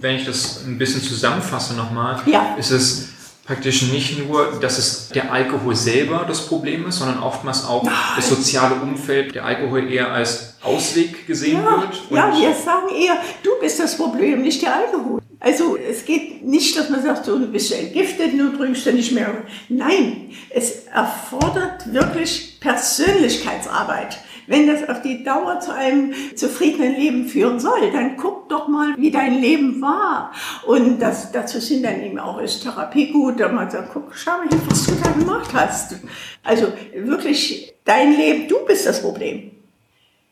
Wenn 0.00 0.16
ich 0.16 0.26
das 0.26 0.64
ein 0.66 0.76
bisschen 0.76 1.02
zusammenfasse 1.02 1.74
nochmal, 1.74 2.20
ja. 2.26 2.56
ist 2.58 2.70
es 2.70 3.09
praktisch 3.50 3.90
nicht 3.90 4.16
nur, 4.16 4.60
dass 4.60 4.78
es 4.78 5.08
der 5.08 5.32
Alkohol 5.32 5.74
selber 5.74 6.24
das 6.24 6.46
Problem 6.46 6.86
ist, 6.86 6.98
sondern 6.98 7.20
oftmals 7.20 7.64
auch 7.64 7.82
Nein. 7.82 7.92
das 8.14 8.28
soziale 8.28 8.76
Umfeld, 8.76 9.34
der 9.34 9.44
Alkohol 9.44 9.92
eher 9.92 10.12
als 10.12 10.54
Ausweg 10.62 11.26
gesehen 11.26 11.60
ja, 11.60 11.80
wird. 11.80 12.00
ja, 12.10 12.32
wir 12.32 12.54
sagen 12.54 12.94
eher, 12.94 13.16
du 13.42 13.50
bist 13.60 13.80
das 13.80 13.96
Problem, 13.96 14.42
nicht 14.42 14.62
der 14.62 14.76
Alkohol. 14.76 15.20
Also 15.40 15.76
es 15.76 16.04
geht 16.04 16.44
nicht, 16.46 16.78
dass 16.78 16.90
man 16.90 17.02
sagt, 17.02 17.24
so, 17.24 17.40
du 17.40 17.48
bist 17.48 17.72
entgiftet, 17.72 18.38
du 18.38 18.56
trinkst 18.56 18.86
ja 18.86 18.92
nicht 18.92 19.10
mehr. 19.10 19.42
Nein, 19.68 20.30
es 20.50 20.84
erfordert 20.86 21.92
wirklich 21.92 22.60
Persönlichkeitsarbeit. 22.60 24.18
Wenn 24.50 24.66
das 24.66 24.88
auf 24.88 25.00
die 25.00 25.22
Dauer 25.22 25.60
zu 25.60 25.72
einem 25.72 26.12
zufriedenen 26.34 26.96
Leben 26.96 27.28
führen 27.28 27.60
soll, 27.60 27.92
dann 27.92 28.16
guck 28.16 28.48
doch 28.48 28.66
mal, 28.66 28.96
wie 28.96 29.12
dein 29.12 29.40
Leben 29.40 29.80
war. 29.80 30.32
Und 30.66 30.98
das, 30.98 31.30
dazu 31.30 31.60
sind 31.60 31.84
dann 31.84 32.02
eben 32.02 32.18
auch 32.18 32.40
ist 32.40 32.64
Therapie 32.64 33.12
gut, 33.12 33.38
da 33.38 33.46
man 33.46 33.70
sagt, 33.70 33.90
guck, 33.92 34.12
schau 34.12 34.38
mal 34.38 34.48
was 34.68 34.86
du 34.86 34.92
da 35.00 35.12
gemacht 35.12 35.50
hast. 35.54 36.00
Also 36.42 36.72
wirklich 36.92 37.72
dein 37.84 38.16
Leben, 38.16 38.48
du 38.48 38.56
bist 38.66 38.86
das 38.86 39.00
Problem. 39.00 39.52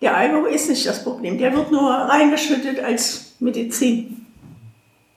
Der 0.01 0.17
Alkohol 0.17 0.49
ist 0.49 0.69
nicht 0.69 0.85
das 0.85 1.05
Problem, 1.05 1.39
der 1.39 1.55
wird 1.55 1.71
nur 1.71 1.89
reingeschüttet 1.89 2.81
als 2.81 3.37
Medizin. 3.39 4.27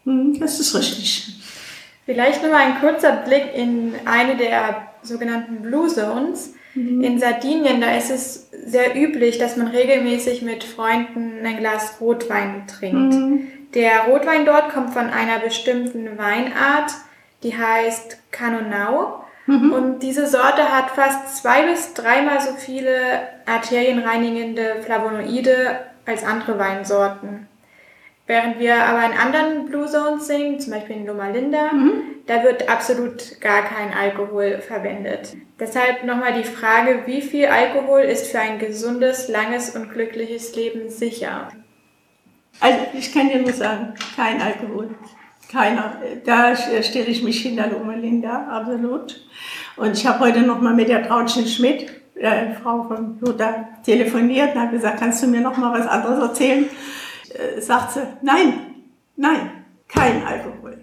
Hm, 0.04 0.40
das 0.40 0.60
ist 0.60 0.76
richtig. 0.76 1.38
Vielleicht 2.06 2.44
nur 2.44 2.56
ein 2.56 2.80
kurzer 2.80 3.14
Blick 3.14 3.56
in 3.56 3.96
eine 4.06 4.38
der 4.38 4.90
sogenannten 5.02 5.64
Blue 5.64 5.88
Zones. 5.88 6.54
Mhm. 6.74 7.04
In 7.04 7.20
Sardinien, 7.20 7.82
da 7.82 7.96
ist 7.96 8.10
es 8.10 8.50
sehr 8.52 8.96
üblich, 8.96 9.38
dass 9.38 9.58
man 9.58 9.68
regelmäßig 9.68 10.42
mit 10.42 10.64
Freunden 10.64 11.46
ein 11.46 11.58
Glas 11.58 11.98
Rotwein 12.00 12.68
trinkt. 12.68 13.14
Mhm. 13.14 13.48
Der 13.74 14.06
Rotwein 14.06 14.46
dort 14.46 14.70
kommt 14.70 14.94
von 14.94 15.10
einer 15.10 15.40
bestimmten 15.40 16.18
Weinart, 16.18 16.92
die 17.44 17.58
heißt 17.58 18.18
Canonau. 18.32 19.24
Mhm. 19.48 19.74
Und 19.74 20.00
diese 20.00 20.28
Sorte 20.28 20.72
hat 20.72 20.92
fast 20.92 21.38
zwei 21.38 21.64
bis 21.64 21.94
dreimal 21.94 22.42
so 22.42 22.54
viele 22.54 22.94
arterienreinigende 23.46 24.78
Flavonoide 24.84 25.80
als 26.06 26.24
andere 26.24 26.60
Weinsorten. 26.60 27.48
Während 28.32 28.60
wir 28.60 28.86
aber 28.86 29.06
in 29.06 29.12
anderen 29.12 29.66
Blue 29.66 29.88
Zones 29.88 30.26
singen, 30.26 30.58
zum 30.58 30.72
Beispiel 30.72 30.96
in 30.96 31.06
Loma 31.06 31.28
Linda, 31.32 31.74
mhm. 31.74 32.02
da 32.28 32.46
wird 32.46 32.70
absolut 32.70 33.42
gar 33.42 33.64
kein 33.64 33.94
Alkohol 33.94 34.60
verwendet. 34.66 35.36
Deshalb 35.60 36.06
nochmal 36.06 36.32
die 36.32 36.46
Frage, 36.46 37.02
wie 37.08 37.22
viel 37.22 37.48
Alkohol 37.48 38.00
ist 38.00 38.32
für 38.32 38.40
ein 38.40 38.58
gesundes, 38.58 39.28
langes 39.28 39.76
und 39.76 39.92
glückliches 39.92 40.56
Leben 40.56 40.88
sicher? 40.88 41.50
Also 42.62 42.78
ich 42.98 43.14
kann 43.14 43.28
dir 43.28 43.42
nur 43.42 43.52
sagen, 43.52 43.96
kein 44.16 44.42
Alkohol. 44.42 44.92
Keiner. 45.52 45.98
Da 46.24 46.56
stelle 46.56 47.08
ich 47.08 47.24
mich 47.24 47.42
hinter 47.42 47.68
Loma 47.68 47.96
Linda, 47.96 48.48
absolut. 48.50 49.28
Und 49.76 49.98
ich 49.98 50.08
habe 50.08 50.22
heute 50.22 50.40
nochmal 50.40 50.74
mit 50.74 50.88
der 50.88 51.06
Trautchen 51.06 51.46
Schmidt, 51.46 51.92
der 52.16 52.56
Frau 52.64 52.84
von 52.84 53.18
Lothar, 53.20 53.68
telefoniert 53.84 54.56
und 54.56 54.62
habe 54.62 54.72
gesagt, 54.72 55.02
kannst 55.02 55.22
du 55.22 55.28
mir 55.28 55.42
nochmal 55.42 55.78
was 55.78 55.86
anderes 55.86 56.30
erzählen? 56.30 56.70
Äh, 57.34 57.62
sagt 57.62 57.94
sie, 57.94 58.08
nein, 58.22 58.76
nein, 59.16 59.66
kein 59.88 60.24
Alkohol. 60.24 60.78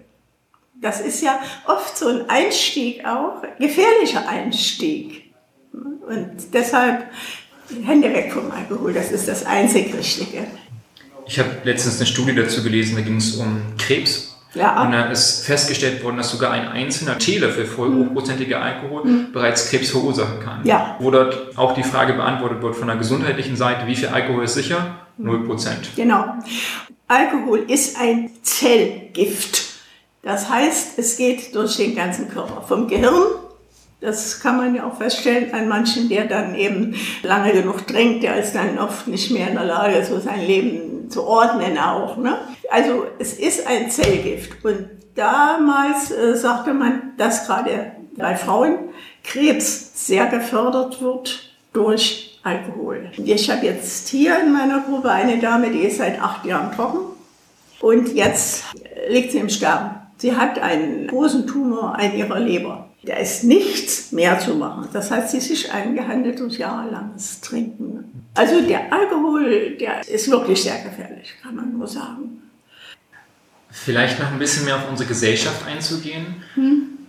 Das 0.81 1.01
ist 1.01 1.21
ja 1.21 1.39
oft 1.67 1.97
so 1.97 2.07
ein 2.07 2.29
Einstieg 2.29 3.05
auch, 3.05 3.41
gefährlicher 3.59 4.27
Einstieg. 4.27 5.33
Und 5.73 6.53
deshalb 6.53 7.05
Hände 7.83 8.13
weg 8.13 8.31
vom 8.31 8.49
Alkohol, 8.49 8.93
das 8.93 9.11
ist 9.11 9.27
das 9.27 9.45
einzig 9.45 9.93
Richtige. 9.93 10.47
Ich 11.27 11.37
habe 11.37 11.49
letztens 11.63 11.97
eine 11.97 12.07
Studie 12.07 12.33
dazu 12.33 12.63
gelesen, 12.63 12.95
da 12.95 13.01
ging 13.01 13.17
es 13.17 13.35
um 13.35 13.61
Krebs. 13.77 14.28
Ja. 14.53 14.81
Und 14.81 14.91
da 14.91 15.05
ist 15.05 15.45
festgestellt 15.45 16.03
worden, 16.03 16.17
dass 16.17 16.31
sogar 16.31 16.51
ein 16.51 16.67
einzelner 16.67 17.17
Teelöffel 17.17 17.65
voll 17.65 17.89
mhm. 17.89 18.07
hochprozentiger 18.07 18.61
Alkohol 18.61 19.05
mhm. 19.05 19.31
bereits 19.31 19.69
Krebs 19.69 19.91
verursachen 19.91 20.39
kann. 20.39 20.65
Ja. 20.65 20.95
Wo 20.99 21.11
dort 21.11 21.57
auch 21.57 21.73
die 21.73 21.83
Frage 21.83 22.13
beantwortet 22.13 22.61
wird 22.61 22.75
von 22.75 22.87
der 22.87 22.97
gesundheitlichen 22.97 23.55
Seite, 23.55 23.85
wie 23.85 23.95
viel 23.95 24.07
Alkohol 24.07 24.43
ist 24.43 24.55
sicher? 24.55 24.95
0%. 25.19 25.95
Genau. 25.95 26.33
Alkohol 27.07 27.65
ist 27.67 27.99
ein 27.99 28.31
Zellgift. 28.41 29.65
Das 30.21 30.49
heißt, 30.49 30.97
es 30.97 31.17
geht 31.17 31.55
durch 31.55 31.77
den 31.77 31.95
ganzen 31.95 32.29
Körper. 32.29 32.61
Vom 32.61 32.87
Gehirn, 32.87 33.13
das 34.01 34.39
kann 34.39 34.57
man 34.57 34.75
ja 34.75 34.87
auch 34.87 34.97
feststellen 34.97 35.53
an 35.53 35.67
manchen, 35.67 36.07
der 36.07 36.25
dann 36.25 36.55
eben 36.55 36.95
lange 37.23 37.51
genug 37.51 37.85
trinkt, 37.85 38.23
der 38.23 38.37
ist 38.37 38.53
dann 38.53 38.77
oft 38.77 39.07
nicht 39.07 39.31
mehr 39.31 39.49
in 39.49 39.55
der 39.55 39.65
Lage, 39.65 40.03
so 40.05 40.19
sein 40.19 40.45
Leben 40.45 41.09
zu 41.09 41.25
ordnen 41.25 41.77
auch. 41.77 42.17
Ne? 42.17 42.37
Also 42.71 43.05
es 43.19 43.33
ist 43.33 43.67
ein 43.67 43.89
Zellgift. 43.89 44.63
Und 44.63 44.87
damals 45.15 46.11
äh, 46.11 46.35
sagte 46.35 46.73
man, 46.73 47.13
dass 47.17 47.45
gerade 47.45 47.91
bei 48.15 48.35
Frauen 48.35 48.89
Krebs 49.23 50.07
sehr 50.07 50.27
gefördert 50.27 51.01
wird 51.01 51.51
durch 51.73 52.39
Alkohol. 52.43 53.11
Ich 53.17 53.49
habe 53.49 53.65
jetzt 53.65 54.07
hier 54.07 54.39
in 54.39 54.53
meiner 54.53 54.79
Gruppe 54.81 55.11
eine 55.11 55.39
Dame, 55.39 55.71
die 55.71 55.79
ist 55.79 55.97
seit 55.97 56.21
acht 56.21 56.45
Jahren 56.45 56.71
trocken 56.73 56.99
und 57.81 58.13
jetzt 58.13 58.63
liegt 59.09 59.31
sie 59.31 59.39
im 59.39 59.49
Sterben. 59.49 59.91
Sie 60.17 60.35
hat 60.35 60.59
einen 60.59 61.07
großen 61.07 61.47
Tumor 61.47 61.97
an 61.97 62.15
ihrer 62.15 62.39
Leber. 62.39 62.88
Da 63.03 63.15
ist 63.15 63.45
nichts 63.45 64.11
mehr 64.11 64.39
zu 64.39 64.55
machen. 64.55 64.89
Das 64.91 65.09
heißt, 65.09 65.31
sie 65.31 65.37
ist 65.37 65.47
sich 65.47 65.71
eingehandelt 65.71 66.39
durch 66.39 66.57
jahrelanges 66.57 67.39
Trinken. 67.41 68.27
Also 68.35 68.61
der 68.61 68.91
Alkohol, 68.91 69.77
der 69.79 70.07
ist 70.07 70.29
wirklich 70.29 70.63
sehr 70.63 70.79
gefährlich, 70.79 71.33
kann 71.41 71.55
man 71.55 71.77
nur 71.77 71.87
sagen. 71.87 72.41
Vielleicht 73.71 74.19
noch 74.19 74.31
ein 74.31 74.39
bisschen 74.39 74.65
mehr 74.65 74.75
auf 74.75 74.89
unsere 74.89 75.07
Gesellschaft 75.07 75.65
einzugehen. 75.65 76.43
Hm 76.55 76.99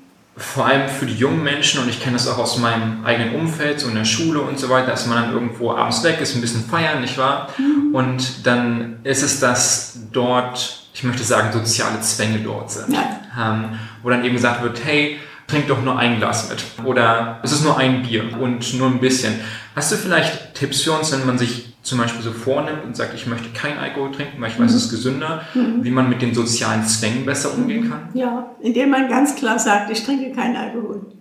vor 0.40 0.66
allem 0.66 0.88
für 0.88 1.06
die 1.06 1.14
jungen 1.14 1.42
Menschen, 1.42 1.80
und 1.82 1.88
ich 1.88 2.00
kenne 2.00 2.16
das 2.16 2.26
auch 2.26 2.38
aus 2.38 2.58
meinem 2.58 3.04
eigenen 3.04 3.34
Umfeld, 3.34 3.80
so 3.80 3.88
in 3.88 3.94
der 3.94 4.04
Schule 4.04 4.40
und 4.40 4.58
so 4.58 4.68
weiter, 4.70 4.88
dass 4.88 5.06
man 5.06 5.22
dann 5.22 5.32
irgendwo 5.34 5.72
abends 5.72 6.02
weg 6.02 6.20
ist, 6.20 6.34
ein 6.34 6.40
bisschen 6.40 6.64
feiern, 6.64 7.02
nicht 7.02 7.18
wahr? 7.18 7.48
Mhm. 7.58 7.94
Und 7.94 8.46
dann 8.46 9.00
ist 9.04 9.22
es, 9.22 9.38
dass 9.38 9.98
dort, 10.12 10.88
ich 10.94 11.04
möchte 11.04 11.24
sagen, 11.24 11.52
soziale 11.52 12.00
Zwänge 12.00 12.38
dort 12.38 12.70
sind. 12.70 12.94
Ja. 12.94 13.20
Ähm, 13.38 13.78
wo 14.02 14.08
dann 14.08 14.24
eben 14.24 14.34
gesagt 14.34 14.62
wird, 14.62 14.82
hey, 14.84 15.18
trink 15.50 15.66
doch 15.68 15.82
nur 15.82 15.98
ein 15.98 16.18
Glas 16.18 16.48
mit. 16.48 16.86
Oder 16.86 17.40
es 17.42 17.52
ist 17.52 17.64
nur 17.64 17.76
ein 17.76 18.02
Bier 18.02 18.24
und 18.40 18.78
nur 18.78 18.88
ein 18.88 19.00
bisschen. 19.00 19.34
Hast 19.74 19.92
du 19.92 19.96
vielleicht 19.96 20.54
Tipps 20.54 20.82
für 20.82 20.92
uns, 20.92 21.12
wenn 21.12 21.26
man 21.26 21.38
sich 21.38 21.74
zum 21.82 21.98
Beispiel 21.98 22.22
so 22.22 22.32
vornimmt 22.32 22.84
und 22.84 22.96
sagt, 22.96 23.14
ich 23.14 23.26
möchte 23.26 23.48
keinen 23.50 23.78
Alkohol 23.78 24.12
trinken, 24.12 24.40
weil 24.40 24.50
ich 24.50 24.60
weiß, 24.60 24.72
es 24.72 24.84
ist 24.84 24.90
gesünder, 24.90 25.42
mhm. 25.54 25.82
wie 25.82 25.90
man 25.90 26.08
mit 26.08 26.22
den 26.22 26.34
sozialen 26.34 26.84
Zwängen 26.84 27.24
besser 27.24 27.54
umgehen 27.54 27.88
kann? 27.88 28.08
Ja, 28.14 28.50
indem 28.60 28.90
man 28.90 29.08
ganz 29.08 29.34
klar 29.34 29.58
sagt, 29.58 29.90
ich 29.90 30.04
trinke 30.04 30.32
keinen 30.32 30.56
Alkohol. 30.56 31.19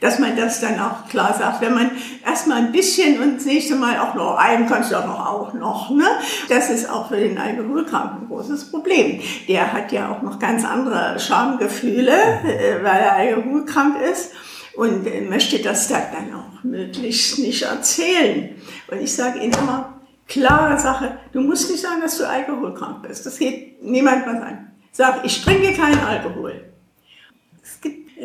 Dass 0.00 0.18
man 0.20 0.36
das 0.36 0.60
dann 0.60 0.78
auch 0.78 1.08
klar 1.08 1.34
sagt. 1.36 1.60
Wenn 1.60 1.74
man 1.74 1.90
erstmal 2.24 2.58
ein 2.58 2.72
bisschen 2.72 3.20
und 3.20 3.36
das 3.36 3.46
nächste 3.46 3.74
Mal 3.74 3.98
auch 3.98 4.14
noch 4.14 4.36
einen 4.36 4.68
kannst 4.68 4.92
du 4.92 4.96
auch 4.96 5.06
noch, 5.06 5.26
auch 5.26 5.54
noch, 5.54 5.90
ne? 5.90 6.06
Das 6.48 6.70
ist 6.70 6.88
auch 6.88 7.08
für 7.08 7.16
den 7.16 7.36
Alkoholkranken 7.36 8.22
ein 8.22 8.28
großes 8.28 8.70
Problem. 8.70 9.20
Der 9.48 9.72
hat 9.72 9.90
ja 9.90 10.12
auch 10.12 10.22
noch 10.22 10.38
ganz 10.38 10.64
andere 10.64 11.18
Schamgefühle, 11.18 12.12
äh, 12.12 12.84
weil 12.84 13.00
er 13.00 13.16
alkoholkrank 13.16 13.96
ist 14.00 14.32
und 14.76 15.04
möchte 15.28 15.58
das 15.58 15.88
dann 15.88 16.32
auch 16.32 16.62
möglichst 16.62 17.40
nicht 17.40 17.62
erzählen. 17.62 18.54
Und 18.88 19.00
ich 19.00 19.12
sage 19.12 19.40
ihnen 19.40 19.54
immer, 19.54 19.98
Klare 20.28 20.78
Sache. 20.78 21.18
Du 21.32 21.40
musst 21.40 21.70
nicht 21.70 21.82
sagen, 21.82 22.02
dass 22.02 22.18
du 22.18 22.28
alkoholkrank 22.28 23.02
bist. 23.02 23.24
Das 23.24 23.38
geht 23.38 23.82
niemand 23.82 24.26
was 24.26 24.42
an. 24.42 24.72
Sag, 24.92 25.24
ich 25.24 25.42
trinke 25.42 25.72
keinen 25.72 26.00
Alkohol. 26.00 26.67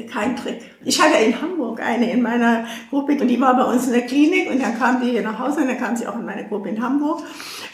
Keinen 0.10 0.36
Trick. 0.36 0.62
Ich 0.84 1.00
hatte 1.00 1.18
in 1.18 1.40
Hamburg 1.40 1.80
eine 1.80 2.12
in 2.12 2.22
meiner 2.22 2.66
Gruppe 2.90 3.14
und 3.14 3.28
die 3.28 3.40
war 3.40 3.56
bei 3.56 3.64
uns 3.64 3.86
in 3.86 3.94
der 3.94 4.08
Klinik 4.08 4.50
und 4.50 4.60
dann 4.60 4.78
kam 4.78 5.02
die 5.02 5.12
hier 5.12 5.22
nach 5.22 5.38
Hause 5.38 5.62
und 5.62 5.68
dann 5.68 5.78
kam 5.78 5.96
sie 5.96 6.08
auch 6.08 6.16
in 6.16 6.26
meine 6.26 6.48
Gruppe 6.48 6.70
in 6.70 6.82
Hamburg 6.82 7.22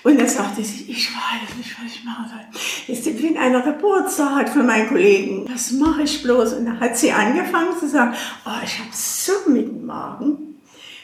und 0.03 0.19
dann 0.19 0.27
sagte 0.27 0.62
sie, 0.62 0.91
ich 0.91 1.10
weiß 1.10 1.55
nicht, 1.58 1.75
was 1.82 1.93
ich 1.93 2.03
machen 2.03 2.25
soll. 2.27 2.63
Jetzt 2.88 3.21
bin 3.21 3.38
einer 3.38 3.62
Geburtstag 3.62 4.49
von 4.49 4.65
meinen 4.65 4.89
Kollegen. 4.89 5.45
Was 5.49 5.71
mache 5.71 6.03
ich 6.03 6.21
bloß? 6.21 6.53
Und 6.53 6.65
dann 6.65 6.79
hat 6.79 6.97
sie 6.97 7.12
angefangen 7.12 7.77
zu 7.79 7.88
sagen, 7.88 8.13
oh, 8.45 8.63
ich 8.63 8.79
habe 8.79 8.89
so 8.91 9.32
mit 9.47 9.67
dem 9.67 9.86
Magen. 9.86 10.60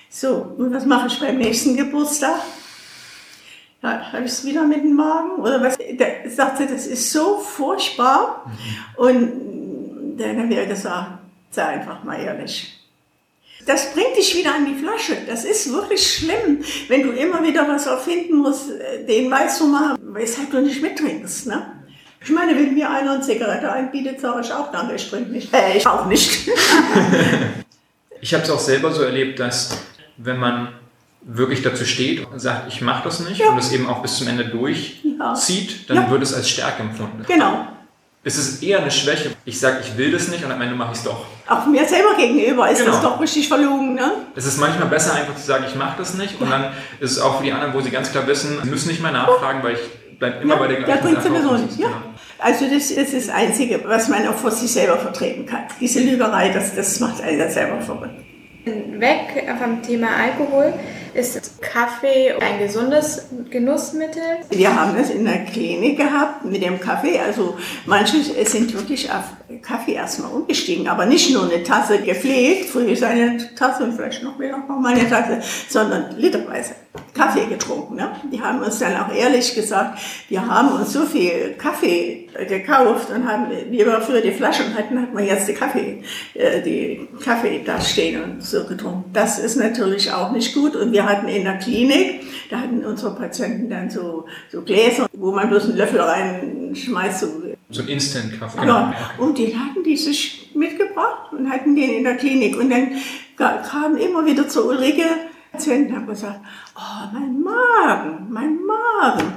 So, 0.10 0.54
und 0.58 0.74
was 0.74 0.86
mache 0.86 1.08
ich 1.08 1.20
beim 1.20 1.38
nächsten 1.38 1.78
Geburtstag? 1.78 2.40
Ja, 3.82 4.12
habe 4.12 4.24
ich 4.24 4.32
es 4.32 4.44
wieder 4.44 4.64
mit 4.64 4.84
dem 4.84 4.96
Magen? 4.96 5.42
Oder 5.42 5.62
was? 5.62 5.78
Der 5.78 6.30
sagte, 6.30 6.66
das 6.66 6.88
ist 6.88 7.12
so 7.12 7.38
furchtbar. 7.38 8.46
Mhm. 8.46 9.04
Und 9.04 9.55
dann 10.18 10.44
habe 10.44 10.54
ich 10.54 10.70
gesagt, 10.70 11.20
sei 11.52 11.64
einfach 11.64 12.04
mal 12.04 12.20
ehrlich. 12.20 12.72
Das 13.66 13.94
bringt 13.94 14.16
dich 14.16 14.36
wieder 14.36 14.54
an 14.54 14.66
die 14.66 14.76
Flasche. 14.76 15.18
Das 15.28 15.44
ist 15.44 15.72
wirklich 15.72 16.18
schlimm, 16.18 16.64
wenn 16.88 17.04
du 17.04 17.12
immer 17.12 17.44
wieder 17.44 17.68
was 17.68 17.88
erfinden 17.88 18.38
musst, 18.38 18.70
äh, 18.70 19.06
den 19.06 19.32
weißt 19.32 19.62
du 19.62 19.68
mal, 19.68 19.96
weshalb 20.00 20.52
du 20.52 20.62
nicht 20.62 20.82
mittrinkst. 20.82 21.48
Ne? 21.48 21.66
Ich 22.24 22.30
meine, 22.30 22.56
wenn 22.56 22.74
mir 22.74 22.90
einer 22.90 23.14
eine 23.14 23.22
Zigarette 23.22 23.72
einbietet, 23.72 24.20
sage 24.20 24.42
ich 24.42 24.52
auch, 24.52 24.72
danke, 24.72 24.96
ich 24.96 25.10
trinke 25.10 25.32
nicht. 25.32 25.54
Äh, 25.54 25.78
ich 25.78 25.88
auch 25.88 26.06
nicht. 26.06 26.50
ich 28.22 28.34
habe 28.34 28.44
es 28.44 28.50
auch 28.50 28.60
selber 28.60 28.92
so 28.92 29.02
erlebt, 29.02 29.40
dass 29.40 29.78
wenn 30.18 30.38
man 30.38 30.70
wirklich 31.22 31.64
dazu 31.64 31.86
steht 31.86 32.26
und 32.26 32.40
sagt, 32.40 32.68
ich 32.72 32.82
mache 32.82 33.04
das 33.06 33.20
nicht 33.20 33.40
ja. 33.40 33.50
und 33.50 33.58
es 33.58 33.72
eben 33.72 33.88
auch 33.88 34.02
bis 34.02 34.18
zum 34.18 34.28
Ende 34.28 34.46
durchzieht, 34.46 35.72
ja. 35.72 35.78
dann 35.88 35.98
ja. 35.98 36.12
wird 36.12 36.22
es 36.22 36.34
als 36.34 36.50
Stärke 36.50 36.84
empfunden. 36.84 37.24
Genau. 37.28 37.68
Es 38.28 38.40
ist 38.40 38.64
eher 38.64 38.80
eine 38.80 38.90
Schwäche. 38.90 39.36
Ich 39.46 39.60
sage, 39.60 39.82
ich 39.82 39.98
will 39.98 40.12
das 40.12 40.30
nicht 40.30 40.44
und 40.44 40.52
am 40.52 40.60
Ende 40.60 40.74
mache 40.74 40.94
ich 40.94 40.98
es 40.98 41.04
doch. 41.04 41.28
Auch 41.48 41.68
mir 41.68 41.88
selber 41.88 42.16
gegenüber 42.18 42.68
ist 42.72 42.80
genau. 42.80 42.94
das 42.94 43.02
doch 43.04 43.22
richtig 43.22 43.48
verlogen. 43.48 43.94
Ne? 43.94 44.14
Es 44.36 44.48
ist 44.48 44.60
manchmal 44.60 44.88
besser, 44.88 45.14
einfach 45.14 45.36
zu 45.36 45.46
sagen, 45.46 45.66
ich 45.68 45.76
mache 45.76 46.00
das 46.00 46.16
nicht. 46.16 46.42
Und 46.42 46.50
dann 46.50 46.74
ist 47.00 47.12
es 47.12 47.20
auch 47.20 47.38
für 47.38 47.44
die 47.44 47.52
anderen, 47.52 47.76
wo 47.76 47.82
sie 47.82 47.92
ganz 47.92 48.12
klar 48.12 48.26
wissen, 48.26 48.58
sie 48.64 48.70
müssen 48.72 48.88
nicht 48.88 49.00
mehr 49.04 49.12
nachfragen, 49.12 49.62
weil 49.62 49.74
ich 49.74 50.18
bleibe 50.18 50.42
immer 50.42 50.56
ja, 50.56 50.60
bei 50.60 50.68
der 50.68 50.82
gleichen 50.82 51.14
Sache. 51.14 51.22
sowieso 51.22 51.52
nicht. 51.54 51.78
Ja. 51.78 51.90
Genau. 51.90 52.00
Also 52.40 52.66
das 52.66 52.90
ist 52.90 53.14
das 53.14 53.30
Einzige, 53.30 53.84
was 53.86 54.10
man 54.10 54.28
auch 54.28 54.34
vor 54.34 54.50
sich 54.50 54.72
selber 54.72 54.98
vertreten 54.98 55.46
kann. 55.46 55.66
Diese 55.80 56.00
Lügerei, 56.00 56.50
das, 56.50 56.74
das 56.74 57.00
macht 57.00 57.22
einen 57.22 57.52
selber 57.52 57.80
verrückt. 57.80 58.20
Weg 58.66 59.48
vom 59.62 59.82
Thema 59.84 60.08
Alkohol 60.16 60.74
ist 61.14 61.62
Kaffee 61.62 62.34
ein 62.34 62.60
gesundes 62.60 63.28
Genussmittel? 63.50 64.24
Wir 64.50 64.76
haben 64.76 64.98
es 64.98 65.12
in 65.12 65.24
der 65.24 65.46
Klinik 65.46 65.98
gehabt 65.98 66.44
mit 66.46 66.64
dem 66.64 66.80
Kaffee. 66.80 67.20
Also 67.20 67.56
manche 67.86 68.18
sind 68.46 68.74
wirklich 68.74 69.10
auf 69.12 69.24
Kaffee 69.62 69.94
erstmal 69.94 70.32
umgestiegen, 70.32 70.88
aber 70.88 71.06
nicht 71.06 71.32
nur 71.32 71.44
eine 71.44 71.64
Tasse 71.64 72.00
gepflegt, 72.00 72.70
früher 72.70 72.90
ist 72.90 73.04
eine 73.04 73.38
Tasse 73.56 73.84
und 73.84 73.94
vielleicht 73.94 74.24
noch 74.24 74.38
mehr 74.38 74.58
noch 74.58 74.68
mal 74.68 74.94
eine 74.94 75.08
Tasse, 75.08 75.42
sondern 75.70 76.18
literweise 76.18 76.76
Kaffee 77.16 77.46
getrunken. 77.46 77.96
Ne? 77.96 78.12
Die 78.32 78.42
haben 78.42 78.62
uns 78.62 78.80
dann 78.80 78.96
auch 78.98 79.12
ehrlich 79.12 79.56
gesagt, 79.56 80.00
wir 80.28 80.46
haben 80.46 80.70
uns 80.80 80.92
so 80.92 81.06
viel 81.06 81.56
Kaffee 81.58 82.28
gekauft 82.48 83.10
und 83.10 83.26
haben, 83.26 83.48
wie 83.70 83.78
wir 83.78 84.02
früher 84.02 84.22
die 84.22 84.32
Flaschen 84.32 84.76
hatten, 84.76 85.02
hatten 85.02 85.18
wir 85.18 85.24
jetzt 85.24 85.48
die 85.48 85.54
Kaffee, 85.54 86.04
äh, 86.34 86.62
die 86.62 87.08
Kaffee 87.24 87.64
da 87.66 87.80
stehen 87.80 88.22
und 88.22 88.44
so 88.44 88.66
getrunken. 88.66 89.06
Das 89.14 89.40
ist 89.40 89.56
natürlich 89.56 90.12
auch 90.12 90.32
nicht 90.34 90.54
gut 90.54 90.76
und 90.76 90.92
wir 90.92 91.06
hatten 91.06 91.30
in 91.30 91.46
der 91.46 91.58
Klinik, 91.58 92.22
da 92.50 92.60
hatten 92.60 92.84
unsere 92.84 93.16
Patienten 93.16 93.70
dann 93.70 93.90
so, 93.90 94.26
so 94.52 94.62
Gläser, 94.62 95.08
wo 95.14 95.32
man 95.32 95.50
bloß 95.50 95.70
einen 95.70 95.78
Löffel 95.78 96.02
reinschmeißt. 96.02 97.22
So, 97.22 97.28
so 97.70 97.82
ein 97.82 97.88
Instant-Kaffee. 97.88 98.68
Ja, 98.68 98.94
und 99.18 99.38
den 99.38 99.58
hatten 99.58 99.84
die 99.84 99.96
sich 99.96 100.52
mitgebracht 100.54 101.32
und 101.32 101.50
hatten 101.50 101.76
den 101.76 101.92
in 101.92 102.04
der 102.04 102.18
Klinik. 102.18 102.60
Und 102.60 102.70
dann 102.70 102.90
kamen 103.38 103.98
immer 103.98 104.26
wieder 104.26 104.48
zu 104.50 104.68
Ulrike 104.68 105.06
Patienten, 105.56 105.96
haben 105.96 106.08
gesagt, 106.08 106.42
oh, 106.76 107.14
mein 107.14 107.42
Magen, 107.42 108.28
mein 108.30 108.60
Magen. 108.66 109.34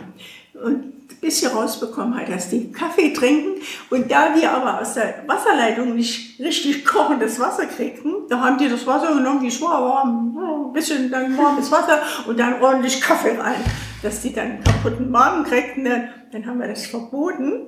Und 0.54 1.20
bis 1.20 1.40
sie 1.40 1.46
rausbekommen 1.46 2.16
hat, 2.18 2.28
dass 2.28 2.48
die 2.48 2.72
Kaffee 2.72 3.12
trinken. 3.12 3.60
Und 3.90 4.10
da 4.10 4.34
wir 4.34 4.50
aber 4.52 4.80
aus 4.80 4.94
der 4.94 5.22
Wasserleitung 5.26 5.94
nicht 5.94 6.40
richtig 6.40 6.84
kochendes 6.84 7.38
Wasser 7.38 7.66
kriegten, 7.66 8.12
da 8.28 8.40
haben 8.40 8.58
die 8.58 8.68
das 8.68 8.86
Wasser 8.86 9.14
genommen, 9.14 9.42
wie 9.42 9.48
es 9.48 9.60
war, 9.60 9.82
warm, 9.82 10.68
ein 10.68 10.72
bisschen 10.72 11.10
dann 11.10 11.36
warmes 11.36 11.70
Wasser 11.70 12.02
und 12.26 12.38
dann 12.38 12.60
ordentlich 12.60 13.00
Kaffee 13.00 13.36
rein. 13.38 13.62
Dass 14.02 14.22
die 14.22 14.32
dann 14.32 14.62
kaputten 14.62 15.10
Magen 15.10 15.44
kriegten, 15.44 15.84
dann 16.32 16.46
haben 16.46 16.60
wir 16.60 16.68
das 16.68 16.86
verboten. 16.86 17.62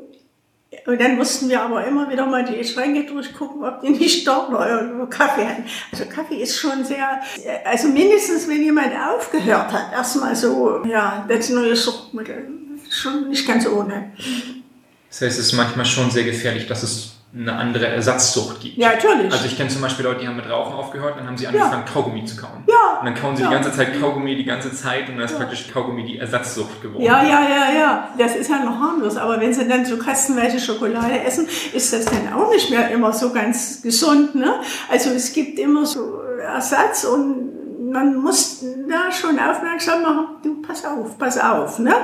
Und 0.86 1.00
dann 1.00 1.16
mussten 1.16 1.48
wir 1.48 1.62
aber 1.62 1.84
immer 1.84 2.08
wieder 2.08 2.26
mal 2.26 2.44
die 2.44 2.64
Schränke 2.64 3.04
durchgucken, 3.04 3.64
ob 3.64 3.80
die 3.80 3.90
nicht 3.90 4.26
doch 4.26 4.50
noch 4.50 4.64
irgendwo 4.64 5.06
Kaffee 5.06 5.44
hatten. 5.44 5.64
Also 5.90 6.04
Kaffee 6.04 6.36
ist 6.36 6.58
schon 6.58 6.84
sehr, 6.84 7.20
also 7.64 7.88
mindestens 7.88 8.48
wenn 8.48 8.62
jemand 8.62 8.92
aufgehört 8.94 9.72
hat, 9.72 9.92
erstmal 9.92 10.36
so, 10.36 10.84
ja, 10.84 11.24
das 11.28 11.50
neue 11.50 11.74
Suchtmittel 11.74 12.48
schon 12.88 13.28
nicht 13.28 13.46
ganz 13.46 13.66
ohne. 13.66 14.12
Das 15.08 15.22
heißt, 15.22 15.38
es 15.38 15.46
ist 15.46 15.52
manchmal 15.54 15.86
schon 15.86 16.10
sehr 16.10 16.24
gefährlich, 16.24 16.68
dass 16.68 16.84
es 16.84 17.14
eine 17.34 17.52
andere 17.52 17.86
Ersatzsucht 17.86 18.60
gibt. 18.60 18.76
Ja, 18.76 18.90
natürlich. 18.90 19.32
Also 19.32 19.46
ich 19.46 19.56
kenne 19.56 19.70
zum 19.70 19.82
Beispiel 19.82 20.04
Leute, 20.04 20.20
die 20.20 20.28
haben 20.28 20.36
mit 20.36 20.48
Rauchen 20.48 20.72
aufgehört, 20.72 21.16
dann 21.18 21.26
haben 21.26 21.36
sie 21.36 21.46
angefangen, 21.46 21.84
ja. 21.86 21.92
Kaugummi 21.92 22.24
zu 22.24 22.36
kauen. 22.36 22.64
Ja. 22.68 22.74
Und 23.00 23.06
dann 23.06 23.14
kauen 23.14 23.36
sie 23.36 23.42
ja. 23.42 23.48
die 23.48 23.54
ganze 23.54 23.72
Zeit 23.72 23.98
Kaugummi 23.98 24.36
die 24.36 24.44
ganze 24.44 24.72
Zeit 24.72 25.08
und 25.08 25.16
dann 25.16 25.24
ist 25.24 25.32
ja. 25.32 25.38
praktisch 25.38 25.70
Kaugummi 25.72 26.04
die 26.04 26.18
Ersatzsucht 26.18 26.82
geworden. 26.82 27.02
Ja, 27.02 27.22
ja, 27.22 27.42
ja, 27.42 27.78
ja. 27.78 28.08
Das 28.18 28.36
ist 28.36 28.50
ja 28.50 28.64
noch 28.64 28.78
harmlos. 28.78 29.16
Aber 29.16 29.40
wenn 29.40 29.52
sie 29.52 29.66
dann 29.66 29.84
so 29.84 29.96
kastenweise 29.96 30.60
Schokolade 30.60 31.20
essen, 31.24 31.46
ist 31.72 31.92
das 31.92 32.04
dann 32.04 32.32
auch 32.32 32.50
nicht 32.50 32.70
mehr 32.70 32.90
immer 32.90 33.12
so 33.12 33.32
ganz 33.32 33.82
gesund. 33.82 34.34
Ne? 34.34 34.60
Also 34.90 35.10
es 35.10 35.32
gibt 35.32 35.58
immer 35.58 35.86
so 35.86 36.20
Ersatz 36.42 37.04
und 37.04 37.90
man 37.90 38.16
muss 38.16 38.64
da 38.88 39.10
schon 39.10 39.38
aufmerksam 39.38 40.02
machen, 40.02 40.26
du 40.42 40.62
pass 40.62 40.84
auf, 40.84 41.18
pass 41.18 41.38
auf. 41.38 41.78
Ne? 41.78 41.94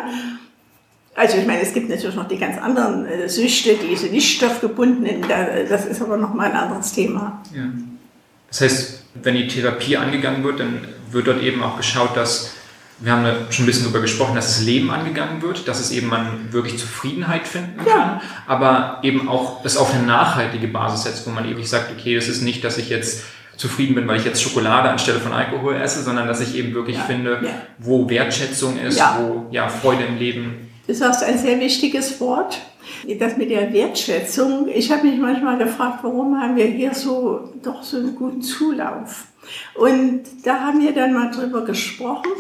Also 1.15 1.39
ich 1.39 1.47
meine, 1.47 1.63
es 1.63 1.73
gibt 1.73 1.89
natürlich 1.89 2.17
noch 2.17 2.29
die 2.29 2.39
ganz 2.39 2.59
anderen 2.59 3.07
äh, 3.07 3.29
Süchte, 3.29 3.77
diese 3.77 4.07
nicht 4.07 4.37
stoffgebundenen, 4.37 5.25
das 5.69 5.87
ist 5.87 6.03
aber 6.03 6.17
nochmal 6.17 6.51
ein 6.51 6.57
anderes 6.57 6.93
Thema. 6.93 7.43
Ja. 7.55 7.65
Das 8.49 8.61
heißt, 8.61 8.96
wenn 9.23 9.35
die 9.35 9.49
Therapie 9.49 9.97
angegangen 9.97 10.45
wird, 10.45 10.61
dann 10.61 10.87
wird 11.11 11.27
dort 11.27 11.43
eben 11.43 11.63
auch 11.63 11.77
geschaut, 11.77 12.17
dass, 12.17 12.55
wir 12.99 13.13
haben 13.13 13.25
da 13.25 13.35
schon 13.51 13.65
ein 13.65 13.67
bisschen 13.67 13.85
darüber 13.85 14.01
gesprochen, 14.01 14.35
dass 14.35 14.57
das 14.57 14.65
Leben 14.65 14.91
angegangen 14.91 15.43
wird, 15.43 15.69
dass 15.69 15.81
es 15.81 15.91
eben 15.91 16.09
man 16.09 16.53
wirklich 16.53 16.79
Zufriedenheit 16.79 17.47
finden 17.47 17.79
kann, 17.79 17.87
ja. 17.87 18.21
aber 18.47 19.01
eben 19.03 19.29
auch 19.29 19.63
das 19.63 19.77
auf 19.77 19.93
eine 19.95 20.05
nachhaltige 20.05 20.69
Basis 20.69 21.03
setzt, 21.03 21.27
wo 21.27 21.31
man 21.31 21.49
eben 21.49 21.63
sagt, 21.65 21.93
okay, 21.93 22.15
das 22.15 22.29
ist 22.29 22.43
nicht, 22.43 22.65
dass 22.65 22.79
ich 22.79 22.89
jetzt 22.89 23.25
zufrieden 23.57 23.95
bin, 23.95 24.07
weil 24.09 24.19
ich 24.19 24.25
jetzt 24.25 24.43
Schokolade 24.43 24.91
anstelle 24.91 25.19
von 25.19 25.33
Alkohol 25.33 25.77
esse, 25.77 26.03
sondern 26.03 26.27
dass 26.27 26.41
ich 26.41 26.55
eben 26.57 26.75
wirklich 26.75 26.97
ja. 26.97 27.03
finde, 27.05 27.41
ja. 27.43 27.51
wo 27.79 28.09
Wertschätzung 28.09 28.79
ist, 28.79 29.01
wo 29.19 29.47
ja 29.51 29.69
Freude 29.69 30.05
im 30.05 30.19
Leben 30.19 30.67
Du 30.87 30.95
sagst 30.95 31.25
ein 31.25 31.37
sehr 31.37 31.59
wichtiges 31.59 32.21
Wort, 32.21 32.59
das 33.19 33.37
mit 33.37 33.51
der 33.51 33.73
Wertschätzung. 33.73 34.69
Ich 34.69 34.91
habe 34.91 35.07
mich 35.07 35.19
manchmal 35.19 35.59
gefragt, 35.59 36.01
warum 36.03 36.41
haben 36.41 36.57
wir 36.57 36.67
hier 36.67 36.95
so 36.95 37.53
doch 37.63 37.83
so 37.83 37.99
einen 37.99 38.15
guten 38.15 38.43
Zulauf? 38.43 39.27
Und 39.75 40.23
da 40.45 40.61
haben 40.61 40.81
wir 40.81 40.93
dann 40.93 41.13
mal 41.13 41.31
drüber 41.31 41.65
gesprochen 41.65 42.33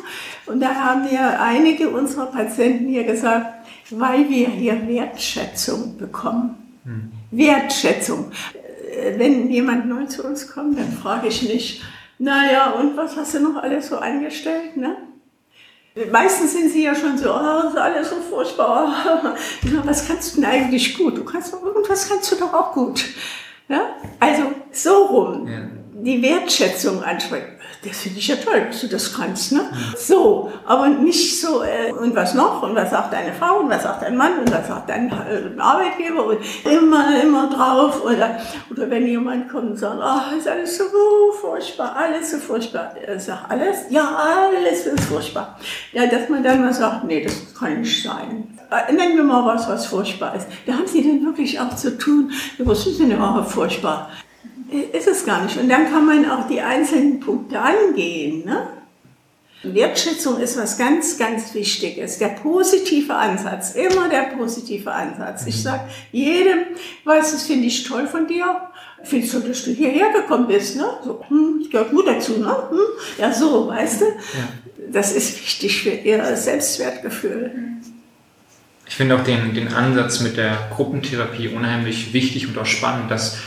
und 0.46 0.60
da 0.60 0.74
haben 0.74 1.10
wir 1.10 1.40
einige 1.40 1.88
unserer 1.90 2.26
Patienten 2.26 2.88
hier 2.88 3.04
gesagt, 3.04 3.66
weil 3.90 4.28
wir 4.28 4.48
hier 4.48 4.88
Wertschätzung 4.88 5.96
bekommen. 5.96 6.56
Hm. 6.84 7.12
Wertschätzung. 7.30 8.32
Wenn 9.16 9.50
jemand 9.50 9.86
neu 9.86 10.06
zu 10.06 10.24
uns 10.24 10.48
kommt, 10.48 10.78
dann 10.78 10.90
frage 10.90 11.28
ich 11.28 11.42
nicht, 11.42 11.82
naja, 12.18 12.70
und 12.70 12.96
was 12.96 13.16
hast 13.16 13.34
du 13.34 13.40
noch 13.40 13.62
alles 13.62 13.88
so 13.88 13.98
angestellt? 13.98 14.76
Ne? 14.76 14.96
Meistens 16.12 16.52
sind 16.52 16.70
sie 16.70 16.84
ja 16.84 16.94
schon 16.94 17.16
so, 17.16 17.30
oh, 17.30 17.62
das 17.62 17.72
ist 17.72 17.78
alles 17.78 18.10
so 18.10 18.16
furchtbar. 18.16 19.34
Ja, 19.62 19.84
was 19.84 20.06
kannst 20.06 20.36
du 20.36 20.40
denn 20.40 20.50
eigentlich 20.50 20.96
gut? 20.96 21.16
Du 21.16 21.24
kannst 21.24 21.54
irgendwas 21.54 22.08
kannst 22.08 22.30
du 22.30 22.36
doch 22.36 22.52
auch 22.52 22.72
gut. 22.72 23.04
Ja? 23.68 23.96
Also 24.20 24.42
so 24.70 25.04
rum. 25.06 25.48
Ja. 25.48 25.75
Die 26.02 26.22
Wertschätzung 26.22 27.02
ansprechen 27.02 27.56
das 27.86 27.98
finde 27.98 28.18
ich 28.18 28.28
ja 28.28 28.36
toll, 28.36 28.66
dass 28.68 28.80
du 28.80 28.88
das 28.88 29.14
kannst. 29.14 29.52
Ne? 29.52 29.70
So, 29.96 30.50
aber 30.64 30.88
nicht 30.88 31.40
so, 31.40 31.62
äh, 31.62 31.92
und 31.92 32.14
was 32.14 32.34
noch? 32.34 32.62
Und 32.62 32.74
was 32.74 32.90
sagt 32.90 33.12
deine 33.12 33.32
Frau? 33.32 33.60
Und 33.60 33.70
was 33.70 33.82
sagt 33.82 34.02
dein 34.02 34.16
Mann? 34.16 34.38
Und 34.40 34.50
was 34.50 34.66
sagt 34.66 34.88
dein 34.88 35.10
äh, 35.10 35.60
Arbeitgeber? 35.60 36.26
Und 36.26 36.38
immer, 36.64 37.22
immer 37.22 37.48
drauf. 37.48 38.04
Oder, 38.04 38.38
oder 38.70 38.90
wenn 38.90 39.06
jemand 39.06 39.48
kommt 39.48 39.70
und 39.70 39.76
sagt, 39.76 40.00
oh, 40.00 40.36
ist 40.36 40.48
alles 40.48 40.76
so 40.78 40.84
furchtbar, 41.40 41.94
alles 41.96 42.30
so 42.30 42.38
furchtbar. 42.38 42.92
Er 42.96 43.20
sagt, 43.20 43.50
alles? 43.50 43.84
Ja, 43.90 44.16
alles 44.16 44.86
ist 44.86 45.04
furchtbar. 45.04 45.58
Ja, 45.92 46.06
dass 46.06 46.28
man 46.28 46.42
dann 46.42 46.60
mal 46.60 46.72
sagt, 46.72 47.04
nee, 47.04 47.24
das 47.24 47.54
kann 47.58 47.80
nicht 47.80 48.02
sein. 48.02 48.58
Äh, 48.70 48.92
nennen 48.92 49.16
wir 49.16 49.24
mal 49.24 49.44
was, 49.44 49.68
was 49.68 49.86
furchtbar 49.86 50.34
ist. 50.34 50.46
Da 50.66 50.72
haben 50.72 50.86
sie 50.86 51.02
denn 51.02 51.24
wirklich 51.24 51.58
auch 51.60 51.74
zu 51.76 51.96
tun, 51.96 52.32
was 52.58 52.86
ist 52.86 53.00
denn 53.00 53.12
überhaupt 53.12 53.50
furchtbar? 53.50 54.10
Ist 54.92 55.06
es 55.06 55.24
gar 55.24 55.44
nicht. 55.44 55.56
Und 55.56 55.68
dann 55.68 55.90
kann 55.90 56.06
man 56.06 56.30
auch 56.30 56.48
die 56.48 56.60
einzelnen 56.60 57.20
Punkte 57.20 57.58
angehen. 57.58 58.44
Ne? 58.44 58.66
Wertschätzung 59.62 60.38
ist 60.40 60.58
was 60.58 60.78
ganz, 60.78 61.18
ganz 61.18 61.54
Wichtiges. 61.54 62.18
Der 62.18 62.28
positive 62.28 63.14
Ansatz, 63.14 63.74
immer 63.74 64.08
der 64.08 64.34
positive 64.36 64.92
Ansatz. 64.92 65.46
Ich 65.46 65.62
sage 65.62 65.88
jedem, 66.12 66.58
was 67.04 67.32
das 67.32 67.44
finde 67.44 67.66
ich 67.66 67.84
toll 67.84 68.06
von 68.06 68.26
dir. 68.26 68.60
Findest 69.02 69.34
du, 69.34 69.40
dass 69.40 69.64
du 69.64 69.72
hierher 69.72 70.12
gekommen 70.12 70.48
bist? 70.48 70.76
Ne? 70.76 70.84
So, 71.04 71.24
hm, 71.28 71.66
gehört 71.70 71.90
gut 71.90 72.06
dazu, 72.06 72.38
ne? 72.38 72.56
Hm? 72.70 72.78
Ja, 73.18 73.32
so, 73.32 73.68
weißt 73.68 74.00
du? 74.00 74.04
Ja. 74.06 74.48
Das 74.90 75.12
ist 75.12 75.40
wichtig 75.40 75.82
für 75.82 75.90
ihr 75.90 76.36
Selbstwertgefühl. 76.36 77.52
Ich 78.88 78.94
finde 78.94 79.16
auch 79.16 79.24
den, 79.24 79.54
den 79.54 79.68
Ansatz 79.68 80.20
mit 80.20 80.36
der 80.36 80.56
Gruppentherapie 80.74 81.48
unheimlich 81.48 82.12
wichtig 82.12 82.46
und 82.46 82.56
auch 82.56 82.66
spannend, 82.66 83.10
dass 83.10 83.38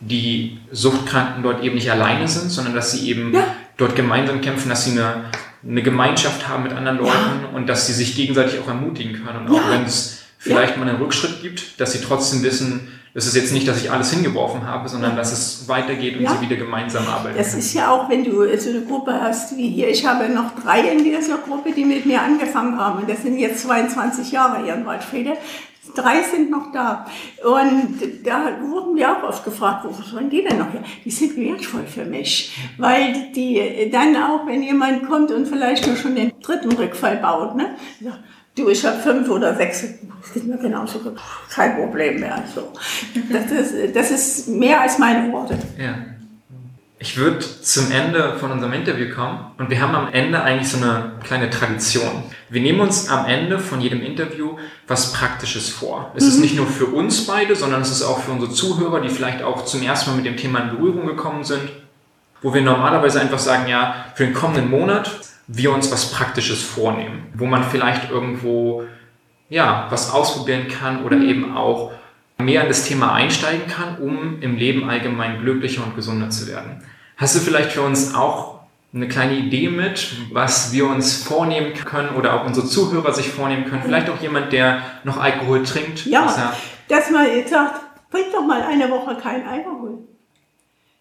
die 0.00 0.58
Suchtkranken 0.70 1.42
dort 1.42 1.62
eben 1.62 1.74
nicht 1.74 1.90
alleine 1.90 2.28
sind, 2.28 2.50
sondern 2.50 2.74
dass 2.74 2.92
sie 2.92 3.08
eben 3.08 3.34
ja. 3.34 3.44
dort 3.76 3.96
gemeinsam 3.96 4.40
kämpfen, 4.40 4.68
dass 4.68 4.84
sie 4.84 4.92
eine 4.92 5.24
eine 5.64 5.82
Gemeinschaft 5.82 6.48
haben 6.48 6.62
mit 6.62 6.72
anderen 6.72 6.98
Leuten 6.98 7.42
ja. 7.42 7.56
und 7.56 7.68
dass 7.68 7.86
sie 7.86 7.92
sich 7.92 8.14
gegenseitig 8.14 8.60
auch 8.60 8.68
ermutigen 8.68 9.24
können. 9.24 9.46
Und 9.46 9.50
auch 9.50 9.64
ja. 9.64 9.70
wenn 9.72 9.84
es 9.84 10.22
vielleicht 10.38 10.76
mal 10.76 10.88
einen 10.88 10.98
Rückschritt 10.98 11.42
gibt, 11.42 11.80
dass 11.80 11.92
sie 11.92 12.00
trotzdem 12.00 12.42
wissen, 12.42 12.88
es 13.14 13.26
ist 13.26 13.34
jetzt 13.34 13.52
nicht, 13.52 13.66
dass 13.66 13.82
ich 13.82 13.90
alles 13.90 14.12
hingeworfen 14.12 14.64
habe, 14.66 14.88
sondern 14.88 15.16
dass 15.16 15.32
es 15.32 15.66
weitergeht 15.66 16.18
und 16.18 16.28
sie 16.28 16.40
wieder 16.40 16.56
gemeinsam 16.56 17.08
arbeiten. 17.08 17.36
Das 17.36 17.54
ist 17.54 17.74
ja 17.74 17.90
auch, 17.90 18.08
wenn 18.08 18.22
du 18.22 18.44
so 18.58 18.70
eine 18.70 18.82
Gruppe 18.82 19.12
hast 19.20 19.56
wie 19.56 19.68
hier. 19.68 19.88
Ich 19.88 20.06
habe 20.06 20.28
noch 20.28 20.54
drei 20.62 20.80
in 20.82 21.02
dieser 21.02 21.38
Gruppe, 21.38 21.72
die 21.72 21.84
mit 21.84 22.06
mir 22.06 22.22
angefangen 22.22 22.78
haben. 22.78 23.00
Und 23.00 23.10
das 23.10 23.22
sind 23.22 23.38
jetzt 23.38 23.62
22 23.62 24.30
Jahre 24.30 24.62
hier 24.62 24.74
in 24.74 24.86
Waldfriede. 24.86 25.32
Drei 25.94 26.22
sind 26.22 26.50
noch 26.50 26.72
da. 26.72 27.06
Und 27.44 27.98
da 28.24 28.58
wurden 28.62 28.96
wir 28.96 29.10
auch 29.10 29.22
oft 29.22 29.44
gefragt, 29.44 29.84
wo 29.84 29.92
sollen 30.02 30.30
die 30.30 30.42
denn 30.42 30.58
noch 30.58 30.72
her? 30.72 30.82
Die 31.04 31.10
sind 31.10 31.36
wertvoll 31.36 31.86
für 31.86 32.04
mich. 32.04 32.56
Weil 32.76 33.30
die 33.34 33.88
dann 33.90 34.16
auch, 34.16 34.46
wenn 34.46 34.62
jemand 34.62 35.08
kommt 35.08 35.30
und 35.30 35.46
vielleicht 35.46 35.86
nur 35.86 35.96
schon 35.96 36.14
den 36.14 36.32
dritten 36.40 36.72
Rückfall 36.72 37.16
baut, 37.16 37.56
ne? 37.56 37.76
Du, 38.54 38.68
ich 38.68 38.84
habe 38.84 38.98
fünf 38.98 39.28
oder 39.28 39.54
sechs, 39.54 39.82
das 40.20 40.36
ist 40.36 40.46
mir 40.46 40.58
genauso, 40.58 40.98
kein 41.48 41.76
Problem 41.76 42.18
mehr. 42.18 42.42
So. 42.52 42.72
Das, 43.32 43.50
ist, 43.52 43.94
das 43.94 44.10
ist 44.10 44.48
mehr 44.48 44.80
als 44.80 44.98
meine 44.98 45.32
Worte. 45.32 45.56
Ja. 45.78 45.94
Ich 47.00 47.16
würde 47.16 47.38
zum 47.38 47.92
Ende 47.92 48.36
von 48.40 48.50
unserem 48.50 48.72
Interview 48.72 49.14
kommen 49.14 49.52
und 49.56 49.70
wir 49.70 49.80
haben 49.80 49.94
am 49.94 50.12
Ende 50.12 50.42
eigentlich 50.42 50.68
so 50.68 50.78
eine 50.78 51.12
kleine 51.22 51.48
Tradition. 51.48 52.24
Wir 52.48 52.60
nehmen 52.60 52.80
uns 52.80 53.08
am 53.08 53.24
Ende 53.26 53.60
von 53.60 53.80
jedem 53.80 54.02
Interview 54.02 54.56
was 54.88 55.12
Praktisches 55.12 55.68
vor. 55.68 56.10
Es 56.16 56.24
mhm. 56.24 56.30
ist 56.30 56.38
nicht 56.40 56.56
nur 56.56 56.66
für 56.66 56.86
uns 56.86 57.24
beide, 57.24 57.54
sondern 57.54 57.82
es 57.82 57.92
ist 57.92 58.02
auch 58.02 58.18
für 58.18 58.32
unsere 58.32 58.50
Zuhörer, 58.50 59.00
die 59.00 59.10
vielleicht 59.10 59.44
auch 59.44 59.64
zum 59.64 59.82
ersten 59.82 60.10
Mal 60.10 60.16
mit 60.16 60.26
dem 60.26 60.36
Thema 60.36 60.58
in 60.58 60.70
Berührung 60.70 61.06
gekommen 61.06 61.44
sind, 61.44 61.70
wo 62.42 62.52
wir 62.52 62.62
normalerweise 62.62 63.20
einfach 63.20 63.38
sagen, 63.38 63.68
ja, 63.68 64.06
für 64.16 64.24
den 64.24 64.34
kommenden 64.34 64.68
Monat 64.68 65.20
wir 65.46 65.72
uns 65.72 65.92
was 65.92 66.10
Praktisches 66.10 66.62
vornehmen, 66.62 67.26
wo 67.34 67.46
man 67.46 67.62
vielleicht 67.62 68.10
irgendwo 68.10 68.82
ja, 69.48 69.86
was 69.90 70.12
ausprobieren 70.12 70.66
kann 70.66 71.04
oder 71.04 71.16
mhm. 71.16 71.28
eben 71.28 71.56
auch 71.56 71.92
mehr 72.40 72.62
in 72.62 72.68
das 72.68 72.84
Thema 72.84 73.14
einsteigen 73.14 73.66
kann, 73.66 73.98
um 73.98 74.40
im 74.40 74.56
Leben 74.56 74.88
allgemein 74.88 75.40
glücklicher 75.40 75.84
und 75.84 75.96
gesunder 75.96 76.30
zu 76.30 76.46
werden. 76.46 76.82
Hast 77.16 77.34
du 77.34 77.40
vielleicht 77.40 77.72
für 77.72 77.82
uns 77.82 78.14
auch 78.14 78.60
eine 78.94 79.08
kleine 79.08 79.34
Idee 79.34 79.68
mit, 79.68 80.16
was 80.32 80.72
wir 80.72 80.86
uns 80.86 81.22
vornehmen 81.22 81.74
können 81.74 82.14
oder 82.16 82.34
auch 82.34 82.46
unsere 82.46 82.66
Zuhörer 82.66 83.12
sich 83.12 83.28
vornehmen 83.28 83.64
können? 83.64 83.82
Vielleicht 83.82 84.08
auch 84.08 84.20
jemand, 84.22 84.52
der 84.52 84.82
noch 85.04 85.18
Alkohol 85.18 85.64
trinkt? 85.64 86.06
Ja, 86.06 86.54
dass 86.88 87.10
man 87.10 87.26
jetzt 87.26 87.50
sagt, 87.50 87.80
trink 88.10 88.26
doch 88.32 88.46
mal 88.46 88.62
eine 88.62 88.88
Woche 88.88 89.16
kein 89.16 89.46
Alkohol. 89.46 89.98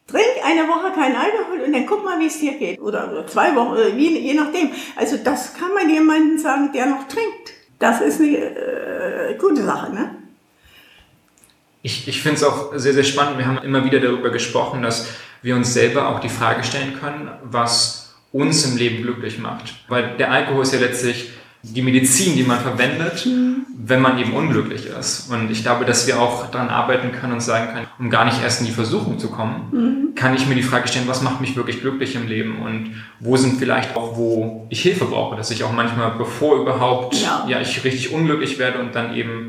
Trink 0.07 0.23
eine 0.43 0.67
Woche 0.67 0.91
kein 0.93 1.15
Alkohol 1.15 1.61
und 1.65 1.73
dann 1.73 1.85
guck 1.85 2.03
mal, 2.03 2.19
wie 2.19 2.27
es 2.27 2.39
dir 2.39 2.53
geht. 2.57 2.79
Oder, 2.79 3.11
oder 3.11 3.27
zwei 3.27 3.55
Wochen, 3.55 3.73
oder 3.73 3.89
je, 3.89 4.19
je 4.19 4.33
nachdem. 4.33 4.71
Also 4.95 5.17
das 5.17 5.53
kann 5.53 5.73
man 5.73 5.89
jemandem 5.89 6.37
sagen, 6.39 6.71
der 6.73 6.87
noch 6.87 7.07
trinkt. 7.07 7.53
Das 7.77 8.01
ist 8.01 8.19
eine 8.19 8.37
äh, 8.37 9.37
gute 9.37 9.63
Sache, 9.63 9.93
ne? 9.93 10.15
Ich, 11.87 12.05
ich 12.05 12.21
finde 12.21 12.35
es 12.35 12.43
auch 12.43 12.73
sehr, 12.75 12.93
sehr 12.93 13.05
spannend. 13.05 13.37
Wir 13.37 13.45
haben 13.47 13.59
immer 13.59 13.85
wieder 13.85 14.01
darüber 14.01 14.29
gesprochen, 14.29 14.81
dass 14.81 15.07
wir 15.41 15.55
uns 15.55 15.73
selber 15.73 16.09
auch 16.09 16.19
die 16.19 16.27
Frage 16.27 16.65
stellen 16.65 16.99
können, 16.99 17.29
was 17.43 18.13
uns 18.33 18.65
im 18.65 18.75
Leben 18.75 19.03
glücklich 19.03 19.39
macht. 19.39 19.73
Weil 19.87 20.17
der 20.17 20.29
Alkohol 20.33 20.63
ist 20.63 20.73
ja 20.73 20.79
letztlich 20.79 21.29
die 21.63 21.81
Medizin, 21.81 22.35
die 22.35 22.43
man 22.43 22.59
verwendet, 22.59 23.25
mhm. 23.25 23.65
wenn 23.77 24.01
man 24.01 24.19
eben 24.19 24.33
unglücklich 24.33 24.87
ist. 24.87 25.31
Und 25.31 25.49
ich 25.49 25.61
glaube, 25.61 25.85
dass 25.85 26.05
wir 26.07 26.19
auch 26.19 26.51
daran 26.51 26.67
arbeiten 26.67 27.13
können 27.13 27.31
und 27.31 27.41
sagen 27.41 27.73
können, 27.73 27.87
um 27.99 28.09
gar 28.09 28.25
nicht 28.25 28.43
erst 28.43 28.59
in 28.59 28.65
die 28.65 28.73
Versuchung 28.73 29.17
zu 29.17 29.29
kommen, 29.29 29.69
mhm. 29.71 30.15
kann 30.15 30.35
ich 30.35 30.45
mir 30.45 30.55
die 30.55 30.63
Frage 30.63 30.89
stellen, 30.89 31.07
was 31.07 31.21
macht 31.21 31.39
mich 31.39 31.55
wirklich 31.55 31.79
glücklich 31.79 32.15
im 32.15 32.27
Leben 32.27 32.61
und 32.63 33.01
wo 33.21 33.37
sind 33.37 33.59
vielleicht 33.59 33.95
auch, 33.95 34.17
wo 34.17 34.67
ich 34.69 34.81
Hilfe 34.81 35.05
brauche, 35.05 35.37
dass 35.37 35.51
ich 35.51 35.63
auch 35.63 35.71
manchmal, 35.71 36.11
bevor 36.17 36.57
überhaupt, 36.57 37.15
ja, 37.15 37.45
ja 37.47 37.61
ich 37.61 37.81
richtig 37.85 38.11
unglücklich 38.11 38.59
werde 38.59 38.79
und 38.79 38.93
dann 38.93 39.15
eben 39.15 39.46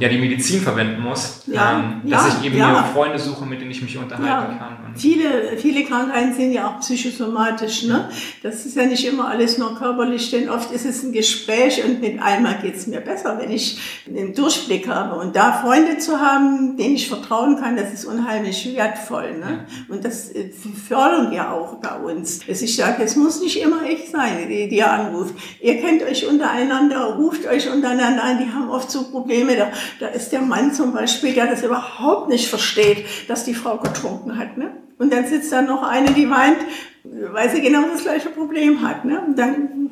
ja, 0.00 0.08
die 0.08 0.18
Medizin 0.18 0.60
verwenden 0.60 1.02
muss, 1.02 1.42
ja, 1.46 1.78
ähm, 1.78 2.10
dass 2.10 2.26
ja, 2.26 2.36
ich 2.40 2.46
eben 2.46 2.58
ja. 2.58 2.84
Freunde 2.92 3.18
suche, 3.18 3.44
mit 3.44 3.60
denen 3.60 3.70
ich 3.70 3.82
mich 3.82 3.96
unterhalten 3.96 4.58
kann. 4.58 4.76
Und 4.86 4.98
viele, 4.98 5.56
viele 5.56 5.84
Krankheiten 5.84 6.34
sind 6.34 6.52
ja 6.52 6.68
auch 6.68 6.80
psychosomatisch. 6.80 7.84
Ne? 7.84 8.08
Das 8.42 8.64
ist 8.64 8.76
ja 8.76 8.86
nicht 8.86 9.06
immer 9.06 9.28
alles 9.28 9.58
nur 9.58 9.76
körperlich, 9.76 10.30
denn 10.30 10.48
oft 10.48 10.70
ist 10.72 10.86
es 10.86 11.02
ein 11.02 11.12
Gespräch 11.12 11.82
und 11.84 12.00
mit 12.00 12.22
einmal 12.22 12.58
geht 12.62 12.76
es 12.76 12.86
mir 12.86 13.00
besser, 13.00 13.38
wenn 13.40 13.50
ich 13.50 13.78
den 14.06 14.34
Durchblick 14.34 14.88
habe. 14.88 15.18
Und 15.18 15.34
da 15.34 15.52
Freunde 15.52 15.98
zu 15.98 16.20
haben, 16.20 16.76
denen 16.76 16.94
ich 16.94 17.08
vertrauen 17.08 17.56
kann, 17.60 17.76
das 17.76 17.92
ist 17.92 18.04
unheimlich 18.04 18.76
wertvoll. 18.76 19.38
Ne? 19.38 19.66
Und 19.88 20.04
das 20.04 20.30
äh, 20.30 20.50
fördern 20.88 21.30
wir 21.30 21.52
auch 21.52 21.74
bei 21.76 21.96
uns. 21.96 22.46
Dass 22.46 22.62
ich 22.62 22.76
sage, 22.76 23.02
es 23.02 23.16
muss 23.16 23.40
nicht 23.40 23.60
immer 23.60 23.82
ich 23.88 24.10
sein, 24.10 24.48
die, 24.48 24.68
die 24.68 24.82
anruft. 24.82 25.34
Ihr 25.60 25.80
kennt 25.80 26.02
euch 26.02 26.26
untereinander, 26.26 27.16
ruft 27.16 27.46
euch 27.46 27.70
untereinander 27.70 28.22
an, 28.22 28.38
die 28.38 28.52
haben 28.52 28.70
oft 28.70 28.90
so 28.90 29.04
Probleme 29.10 29.56
da 29.56 29.68
da 30.00 30.08
ist 30.08 30.30
der 30.30 30.42
Mann 30.42 30.72
zum 30.72 30.92
Beispiel, 30.92 31.34
der 31.34 31.46
das 31.46 31.62
überhaupt 31.62 32.28
nicht 32.28 32.48
versteht, 32.48 33.04
dass 33.28 33.44
die 33.44 33.54
Frau 33.54 33.78
getrunken 33.78 34.38
hat. 34.38 34.56
Ne? 34.56 34.70
Und 34.98 35.12
dann 35.12 35.26
sitzt 35.26 35.52
da 35.52 35.62
noch 35.62 35.82
eine, 35.82 36.12
die 36.12 36.28
weint, 36.28 36.58
weil 37.04 37.50
sie 37.50 37.60
genau 37.60 37.82
das 37.92 38.02
gleiche 38.02 38.30
Problem 38.30 38.82
hat. 38.86 39.04
Ne? 39.04 39.20
Und 39.26 39.38
dann 39.38 39.90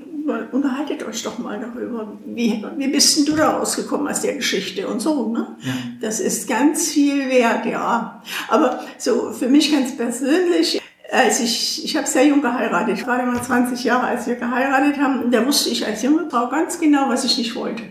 unterhaltet 0.52 1.06
euch 1.06 1.22
doch 1.22 1.38
mal 1.38 1.60
darüber, 1.60 2.12
wie, 2.26 2.64
wie 2.76 2.88
bist 2.88 3.16
denn 3.16 3.26
du 3.26 3.36
da 3.36 3.50
rausgekommen 3.50 4.08
aus 4.08 4.22
der 4.22 4.34
Geschichte 4.34 4.88
und 4.88 5.00
so. 5.00 5.28
Ne? 5.28 5.56
Ja. 5.60 5.72
Das 6.00 6.20
ist 6.20 6.48
ganz 6.48 6.88
viel 6.90 7.28
wert, 7.28 7.64
ja. 7.66 8.22
Aber 8.48 8.80
so 8.98 9.32
für 9.32 9.48
mich 9.48 9.70
ganz 9.70 9.96
persönlich, 9.96 10.80
als 11.12 11.40
ich, 11.40 11.84
ich 11.84 11.96
habe 11.96 12.06
sehr 12.06 12.26
jung 12.26 12.42
geheiratet, 12.42 12.98
ich 12.98 13.06
war 13.06 13.22
immer 13.22 13.40
20 13.40 13.84
Jahre, 13.84 14.08
als 14.08 14.26
wir 14.26 14.34
geheiratet 14.34 14.98
haben, 14.98 15.30
da 15.30 15.46
wusste 15.46 15.70
ich 15.70 15.86
als 15.86 16.02
junge 16.02 16.28
Frau 16.28 16.48
ganz 16.48 16.80
genau, 16.80 17.08
was 17.08 17.24
ich 17.24 17.38
nicht 17.38 17.54
wollte 17.54 17.82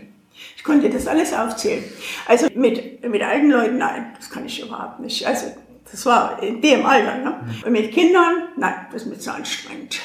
konnte 0.66 0.90
das 0.90 1.06
alles 1.06 1.32
aufzählen. 1.32 1.84
Also 2.26 2.48
mit, 2.54 3.08
mit 3.08 3.22
alten 3.22 3.50
Leuten, 3.50 3.78
nein, 3.78 4.12
das 4.16 4.28
kann 4.28 4.44
ich 4.44 4.60
überhaupt 4.60 5.00
nicht. 5.00 5.26
Also 5.26 5.46
das 5.90 6.04
war 6.04 6.42
in 6.42 6.60
dem 6.60 6.84
Alter. 6.84 7.18
Ne? 7.18 7.40
Und 7.64 7.72
mit 7.72 7.92
Kindern, 7.92 8.48
nein, 8.56 8.74
das 8.92 9.02
ist 9.02 9.08
mir 9.08 9.18
zu 9.18 9.32
anstrengend. 9.32 10.00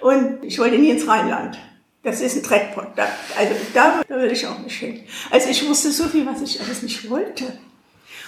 Und 0.00 0.42
ich 0.42 0.58
wollte 0.58 0.78
nie 0.78 0.90
ins 0.90 1.06
Rheinland. 1.06 1.58
Das 2.04 2.20
ist 2.20 2.36
ein 2.36 2.42
Dreckpot. 2.42 2.88
Da, 2.96 3.08
also 3.36 3.54
da, 3.72 4.02
da 4.06 4.16
will 4.16 4.30
ich 4.30 4.46
auch 4.46 4.58
nicht 4.58 4.78
hin. 4.78 5.00
Also 5.30 5.48
ich 5.48 5.68
wusste 5.68 5.90
so 5.90 6.04
viel, 6.04 6.26
was 6.26 6.40
ich 6.42 6.60
alles 6.60 6.82
nicht 6.82 7.10
wollte. 7.10 7.58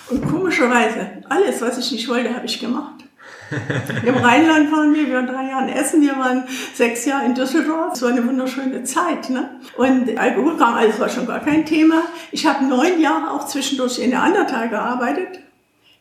Und 0.08 0.26
komischerweise, 0.26 1.22
alles, 1.28 1.60
was 1.60 1.78
ich 1.78 1.92
nicht 1.92 2.08
wollte, 2.08 2.34
habe 2.34 2.46
ich 2.46 2.58
gemacht. 2.58 3.04
Im 4.04 4.16
Rheinland 4.16 4.72
waren 4.72 4.94
wir, 4.94 5.06
wir 5.06 5.14
waren 5.14 5.26
drei 5.26 5.48
Jahre 5.48 5.68
in 5.68 5.76
Essen, 5.76 6.02
wir 6.02 6.16
waren 6.16 6.44
sechs 6.74 7.04
Jahre 7.04 7.24
in 7.26 7.34
Düsseldorf. 7.34 7.92
Es 7.94 8.02
war 8.02 8.10
eine 8.10 8.26
wunderschöne 8.26 8.82
Zeit. 8.84 9.30
Ne? 9.30 9.50
Und 9.76 10.16
Alkoholkram, 10.18 10.74
alles 10.74 10.98
war 10.98 11.08
schon 11.08 11.26
gar 11.26 11.40
kein 11.40 11.64
Thema. 11.64 12.02
Ich 12.32 12.46
habe 12.46 12.64
neun 12.64 13.00
Jahre 13.00 13.30
auch 13.30 13.46
zwischendurch 13.46 13.98
in 13.98 14.10
der 14.10 14.22
Andertal 14.22 14.68
gearbeitet 14.68 15.40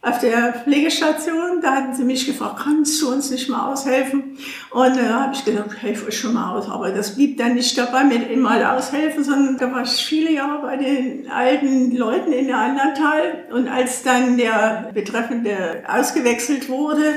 auf 0.05 0.19
der 0.19 0.53
Pflegestation, 0.53 1.61
da 1.63 1.77
hatten 1.77 1.95
sie 1.95 2.03
mich 2.03 2.27
gefragt, 2.27 2.61
kannst 2.63 3.01
du 3.01 3.11
uns 3.11 3.31
nicht 3.31 3.49
mal 3.49 3.71
aushelfen? 3.71 4.37
Und 4.69 4.95
da 4.95 5.01
äh, 5.01 5.09
habe 5.09 5.33
ich 5.33 5.43
gesagt, 5.43 5.73
ich 5.73 5.81
helfe 5.81 6.07
euch 6.07 6.19
schon 6.19 6.35
mal 6.35 6.55
aus. 6.55 6.69
Aber 6.69 6.91
das 6.91 7.15
blieb 7.15 7.37
dann 7.37 7.55
nicht 7.55 7.75
dabei 7.75 8.03
mit 8.03 8.29
immer 8.29 8.75
aushelfen, 8.75 9.23
sondern 9.23 9.57
da 9.57 9.71
war 9.71 9.81
ich 9.81 10.05
viele 10.05 10.31
Jahre 10.31 10.61
bei 10.61 10.77
den 10.77 11.27
alten 11.31 11.95
Leuten 11.95 12.31
in 12.31 12.45
der 12.47 12.57
Andertal. 12.57 13.45
Und 13.51 13.67
als 13.67 14.03
dann 14.03 14.38
der 14.38 14.91
Betreffende 14.93 15.84
ausgewechselt 15.88 16.69
wurde, 16.69 17.15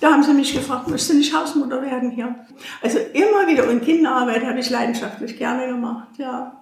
da 0.00 0.12
haben 0.12 0.22
sie 0.22 0.34
mich 0.34 0.52
gefragt, 0.52 0.86
möchtest 0.88 1.12
du 1.12 1.16
nicht 1.16 1.34
Hausmutter 1.34 1.80
werden 1.80 2.10
hier? 2.10 2.34
Also 2.82 2.98
immer 3.14 3.48
wieder. 3.48 3.66
Und 3.70 3.82
Kinderarbeit 3.82 4.44
habe 4.44 4.60
ich 4.60 4.68
leidenschaftlich 4.68 5.38
gerne 5.38 5.66
gemacht, 5.66 6.08
ja. 6.18 6.57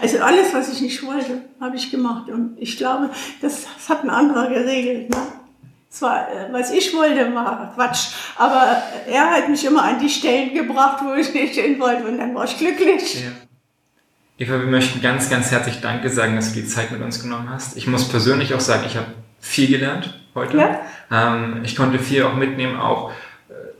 Also 0.00 0.18
alles, 0.18 0.52
was 0.54 0.72
ich 0.72 0.80
nicht 0.80 1.04
wollte, 1.04 1.42
habe 1.60 1.76
ich 1.76 1.90
gemacht. 1.90 2.28
Und 2.28 2.56
ich 2.58 2.76
glaube, 2.76 3.10
das, 3.40 3.66
das 3.76 3.88
hat 3.88 4.04
ein 4.04 4.10
anderer 4.10 4.48
geregelt. 4.48 5.10
Ne? 5.10 5.16
Zwar, 5.90 6.28
äh, 6.28 6.52
was 6.52 6.70
ich 6.72 6.94
wollte, 6.94 7.34
war 7.34 7.72
Quatsch, 7.74 8.08
aber 8.36 8.82
er 9.06 9.30
hat 9.30 9.48
mich 9.48 9.64
immer 9.64 9.82
an 9.82 9.98
die 9.98 10.08
Stellen 10.08 10.54
gebracht, 10.54 11.02
wo 11.04 11.14
ich 11.14 11.32
nicht 11.32 11.54
hin 11.54 11.78
wollte 11.78 12.06
und 12.06 12.18
dann 12.18 12.34
war 12.34 12.44
ich 12.44 12.56
glücklich. 12.58 13.24
Ja. 13.24 13.30
Eva, 14.38 14.58
wir 14.58 14.66
möchten 14.66 15.00
ganz, 15.00 15.30
ganz 15.30 15.50
herzlich 15.50 15.80
Danke 15.80 16.10
sagen, 16.10 16.36
dass 16.36 16.52
du 16.52 16.60
die 16.60 16.66
Zeit 16.66 16.90
mit 16.90 17.00
uns 17.00 17.22
genommen 17.22 17.48
hast. 17.48 17.76
Ich 17.76 17.86
muss 17.86 18.08
persönlich 18.08 18.52
auch 18.52 18.60
sagen, 18.60 18.84
ich 18.86 18.96
habe 18.96 19.06
viel 19.40 19.68
gelernt 19.68 20.18
heute. 20.34 20.58
Ja? 20.58 20.80
Ähm, 21.10 21.62
ich 21.64 21.76
konnte 21.76 21.98
viel 21.98 22.24
auch 22.24 22.34
mitnehmen, 22.34 22.78
auch 22.78 23.12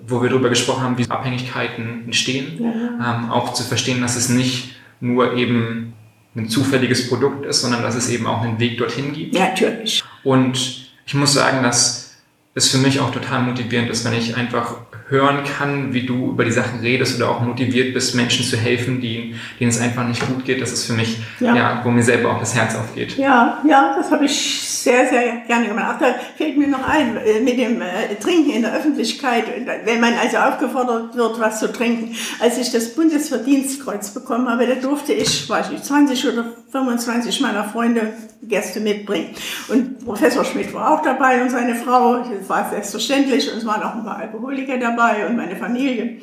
wo 0.08 0.22
wir 0.22 0.30
darüber 0.30 0.48
gesprochen 0.48 0.82
haben, 0.82 0.98
wie 0.98 1.08
Abhängigkeiten 1.10 2.04
entstehen. 2.04 2.62
Ja. 2.62 3.16
Ähm, 3.16 3.30
auch 3.30 3.52
zu 3.52 3.64
verstehen, 3.64 4.00
dass 4.00 4.16
es 4.16 4.28
nicht 4.28 4.76
nur 5.00 5.34
eben 5.34 5.94
ein 6.34 6.48
zufälliges 6.48 7.08
Produkt 7.08 7.46
ist, 7.46 7.62
sondern 7.62 7.82
dass 7.82 7.94
es 7.94 8.10
eben 8.10 8.26
auch 8.26 8.42
einen 8.42 8.58
Weg 8.58 8.78
dorthin 8.78 9.12
gibt. 9.12 9.34
Ja, 9.34 9.48
natürlich. 9.48 10.04
Und 10.22 10.90
ich 11.06 11.14
muss 11.14 11.32
sagen, 11.32 11.62
dass 11.62 12.16
es 12.54 12.70
für 12.70 12.78
mich 12.78 13.00
auch 13.00 13.10
total 13.10 13.42
motivierend 13.42 13.90
ist, 13.90 14.04
wenn 14.04 14.14
ich 14.14 14.36
einfach 14.36 14.76
hören 15.08 15.44
kann, 15.44 15.94
wie 15.94 16.04
du 16.04 16.30
über 16.30 16.44
die 16.44 16.50
Sachen 16.50 16.80
redest 16.80 17.16
oder 17.16 17.30
auch 17.30 17.40
motiviert 17.40 17.94
bist, 17.94 18.16
Menschen 18.16 18.44
zu 18.44 18.56
helfen, 18.56 19.00
die, 19.00 19.36
denen 19.60 19.70
es 19.70 19.80
einfach 19.80 20.06
nicht 20.06 20.26
gut 20.26 20.44
geht. 20.44 20.60
Das 20.60 20.72
ist 20.72 20.84
für 20.84 20.94
mich, 20.94 21.18
ja, 21.38 21.54
ja 21.54 21.80
wo 21.84 21.90
mir 21.90 22.02
selber 22.02 22.32
auch 22.32 22.40
das 22.40 22.56
Herz 22.56 22.74
aufgeht. 22.74 23.16
Ja, 23.16 23.62
ja, 23.68 23.94
das 23.96 24.10
habe 24.10 24.24
ich 24.24 24.68
sehr, 24.68 25.06
sehr 25.08 25.36
gerne 25.46 25.68
gemacht. 25.68 25.96
Da 26.00 26.16
fällt 26.36 26.58
mir 26.58 26.66
noch 26.66 26.88
ein, 26.88 27.16
äh, 27.18 27.40
mit 27.40 27.56
dem 27.56 27.80
äh, 27.80 28.16
Trinken 28.20 28.50
in 28.50 28.62
der 28.62 28.74
Öffentlichkeit, 28.74 29.44
wenn 29.84 30.00
man 30.00 30.14
also 30.14 30.38
aufgefordert 30.38 31.14
wird, 31.14 31.38
was 31.38 31.60
zu 31.60 31.72
trinken. 31.72 32.16
Als 32.40 32.58
ich 32.58 32.72
das 32.72 32.94
Bundesverdienstkreuz 32.94 34.10
bekommen 34.10 34.48
habe, 34.48 34.66
da 34.66 34.74
durfte 34.74 35.12
ich, 35.12 35.48
weiß 35.48 35.70
ich, 35.70 35.82
20 35.84 36.32
oder 36.32 36.44
25 36.72 37.40
meiner 37.42 37.64
Freunde 37.64 38.12
Gäste 38.42 38.80
mitbringen. 38.80 39.34
Und 39.68 40.04
Professor 40.04 40.44
Schmidt 40.44 40.72
war 40.74 40.92
auch 40.94 41.02
dabei 41.02 41.42
und 41.42 41.50
seine 41.50 41.74
Frau, 41.74 42.18
das 42.18 42.48
war 42.48 42.68
selbstverständlich, 42.70 43.50
und 43.50 43.58
es 43.58 43.66
waren 43.66 43.82
auch 43.82 43.94
ein 43.94 44.04
paar 44.04 44.18
Alkoholiker 44.18 44.78
dabei 44.78 44.95
und 45.26 45.36
meine 45.36 45.56
Familie. 45.56 46.20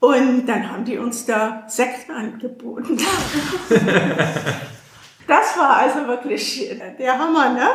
Und 0.00 0.46
dann 0.46 0.70
haben 0.70 0.84
die 0.84 0.98
uns 0.98 1.26
da 1.26 1.64
Sekt 1.68 2.10
angeboten. 2.10 2.96
das 5.28 5.56
war 5.56 5.76
also 5.76 6.06
wirklich 6.08 6.68
der 6.98 7.18
Hammer, 7.18 7.50
ne? 7.50 7.68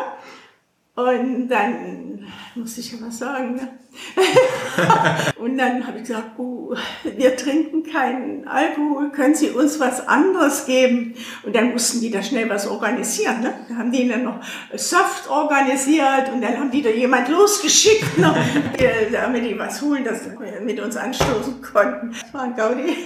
Und 0.98 1.48
dann 1.50 2.28
muss 2.56 2.76
ich 2.80 2.92
ja 2.92 2.98
was 3.00 3.20
sagen. 3.20 3.56
Ne? 3.56 3.68
und 5.38 5.56
dann 5.56 5.86
habe 5.86 5.98
ich 5.98 6.06
gesagt, 6.08 6.40
oh, 6.40 6.74
wir 7.04 7.38
trinken 7.38 7.84
keinen 7.84 8.48
Alkohol, 8.48 9.12
können 9.12 9.36
Sie 9.36 9.52
uns 9.52 9.80
was 9.80 10.08
anderes 10.08 10.66
geben? 10.66 11.14
Und 11.44 11.56
dann 11.56 11.72
mussten 11.72 12.02
die 12.02 12.10
da 12.10 12.24
schnell 12.24 12.50
was 12.50 12.68
organisieren. 12.68 13.42
Ne? 13.42 13.54
Da 13.70 13.76
haben 13.76 13.92
die 13.92 14.08
dann 14.08 14.24
noch 14.24 14.40
Saft 14.74 15.30
organisiert 15.30 16.32
und 16.34 16.42
dann 16.42 16.58
haben 16.58 16.72
die 16.72 16.82
da 16.82 16.90
jemand 16.90 17.30
losgeschickt, 17.30 18.18
noch, 18.18 18.36
damit 19.12 19.46
die 19.46 19.60
was 19.60 19.80
holen, 19.84 20.04
dass 20.04 20.26
wir 20.26 20.62
mit 20.62 20.80
uns 20.80 20.98
anstoßen 20.98 21.62
konnten. 21.62 22.10
Das 22.10 22.34
war 22.34 22.42
ein 22.42 22.56
Gaudi. 22.56 23.06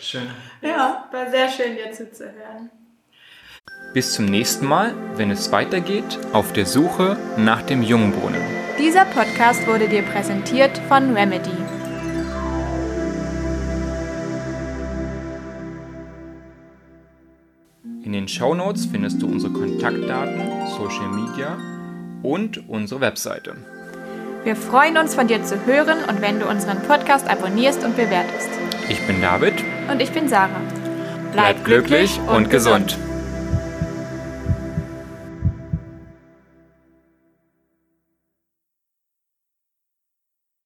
schön. 0.00 0.30
Ja. 0.62 1.06
War 1.12 1.30
sehr 1.30 1.50
schön, 1.50 1.76
dir 1.76 1.92
zuzuhören. 1.92 2.70
Bis 3.94 4.12
zum 4.12 4.24
nächsten 4.24 4.66
Mal, 4.66 4.92
wenn 5.14 5.30
es 5.30 5.52
weitergeht 5.52 6.18
auf 6.32 6.52
der 6.52 6.66
Suche 6.66 7.16
nach 7.36 7.62
dem 7.62 7.80
Jungbrunnen. 7.80 8.42
Dieser 8.76 9.04
Podcast 9.04 9.64
wurde 9.68 9.88
dir 9.88 10.02
präsentiert 10.02 10.76
von 10.88 11.14
Remedy. 11.16 11.52
In 18.02 18.12
den 18.12 18.26
Show 18.26 18.56
Notes 18.56 18.86
findest 18.86 19.22
du 19.22 19.28
unsere 19.28 19.52
Kontaktdaten, 19.52 20.40
Social 20.76 21.10
Media 21.12 21.56
und 22.24 22.68
unsere 22.68 23.00
Webseite. 23.00 23.54
Wir 24.42 24.56
freuen 24.56 24.98
uns 24.98 25.14
von 25.14 25.28
dir 25.28 25.44
zu 25.44 25.64
hören 25.66 25.98
und 26.08 26.20
wenn 26.20 26.40
du 26.40 26.48
unseren 26.48 26.82
Podcast 26.82 27.28
abonnierst 27.30 27.84
und 27.84 27.96
bewertest. 27.96 28.50
Ich 28.88 29.00
bin 29.06 29.22
David. 29.22 29.54
Und 29.88 30.02
ich 30.02 30.10
bin 30.10 30.28
Sarah. 30.28 30.60
Bleib, 31.32 31.62
Bleib 31.62 31.64
glücklich 31.64 32.18
und 32.26 32.50
gesund. 32.50 32.88
gesund. 32.88 33.13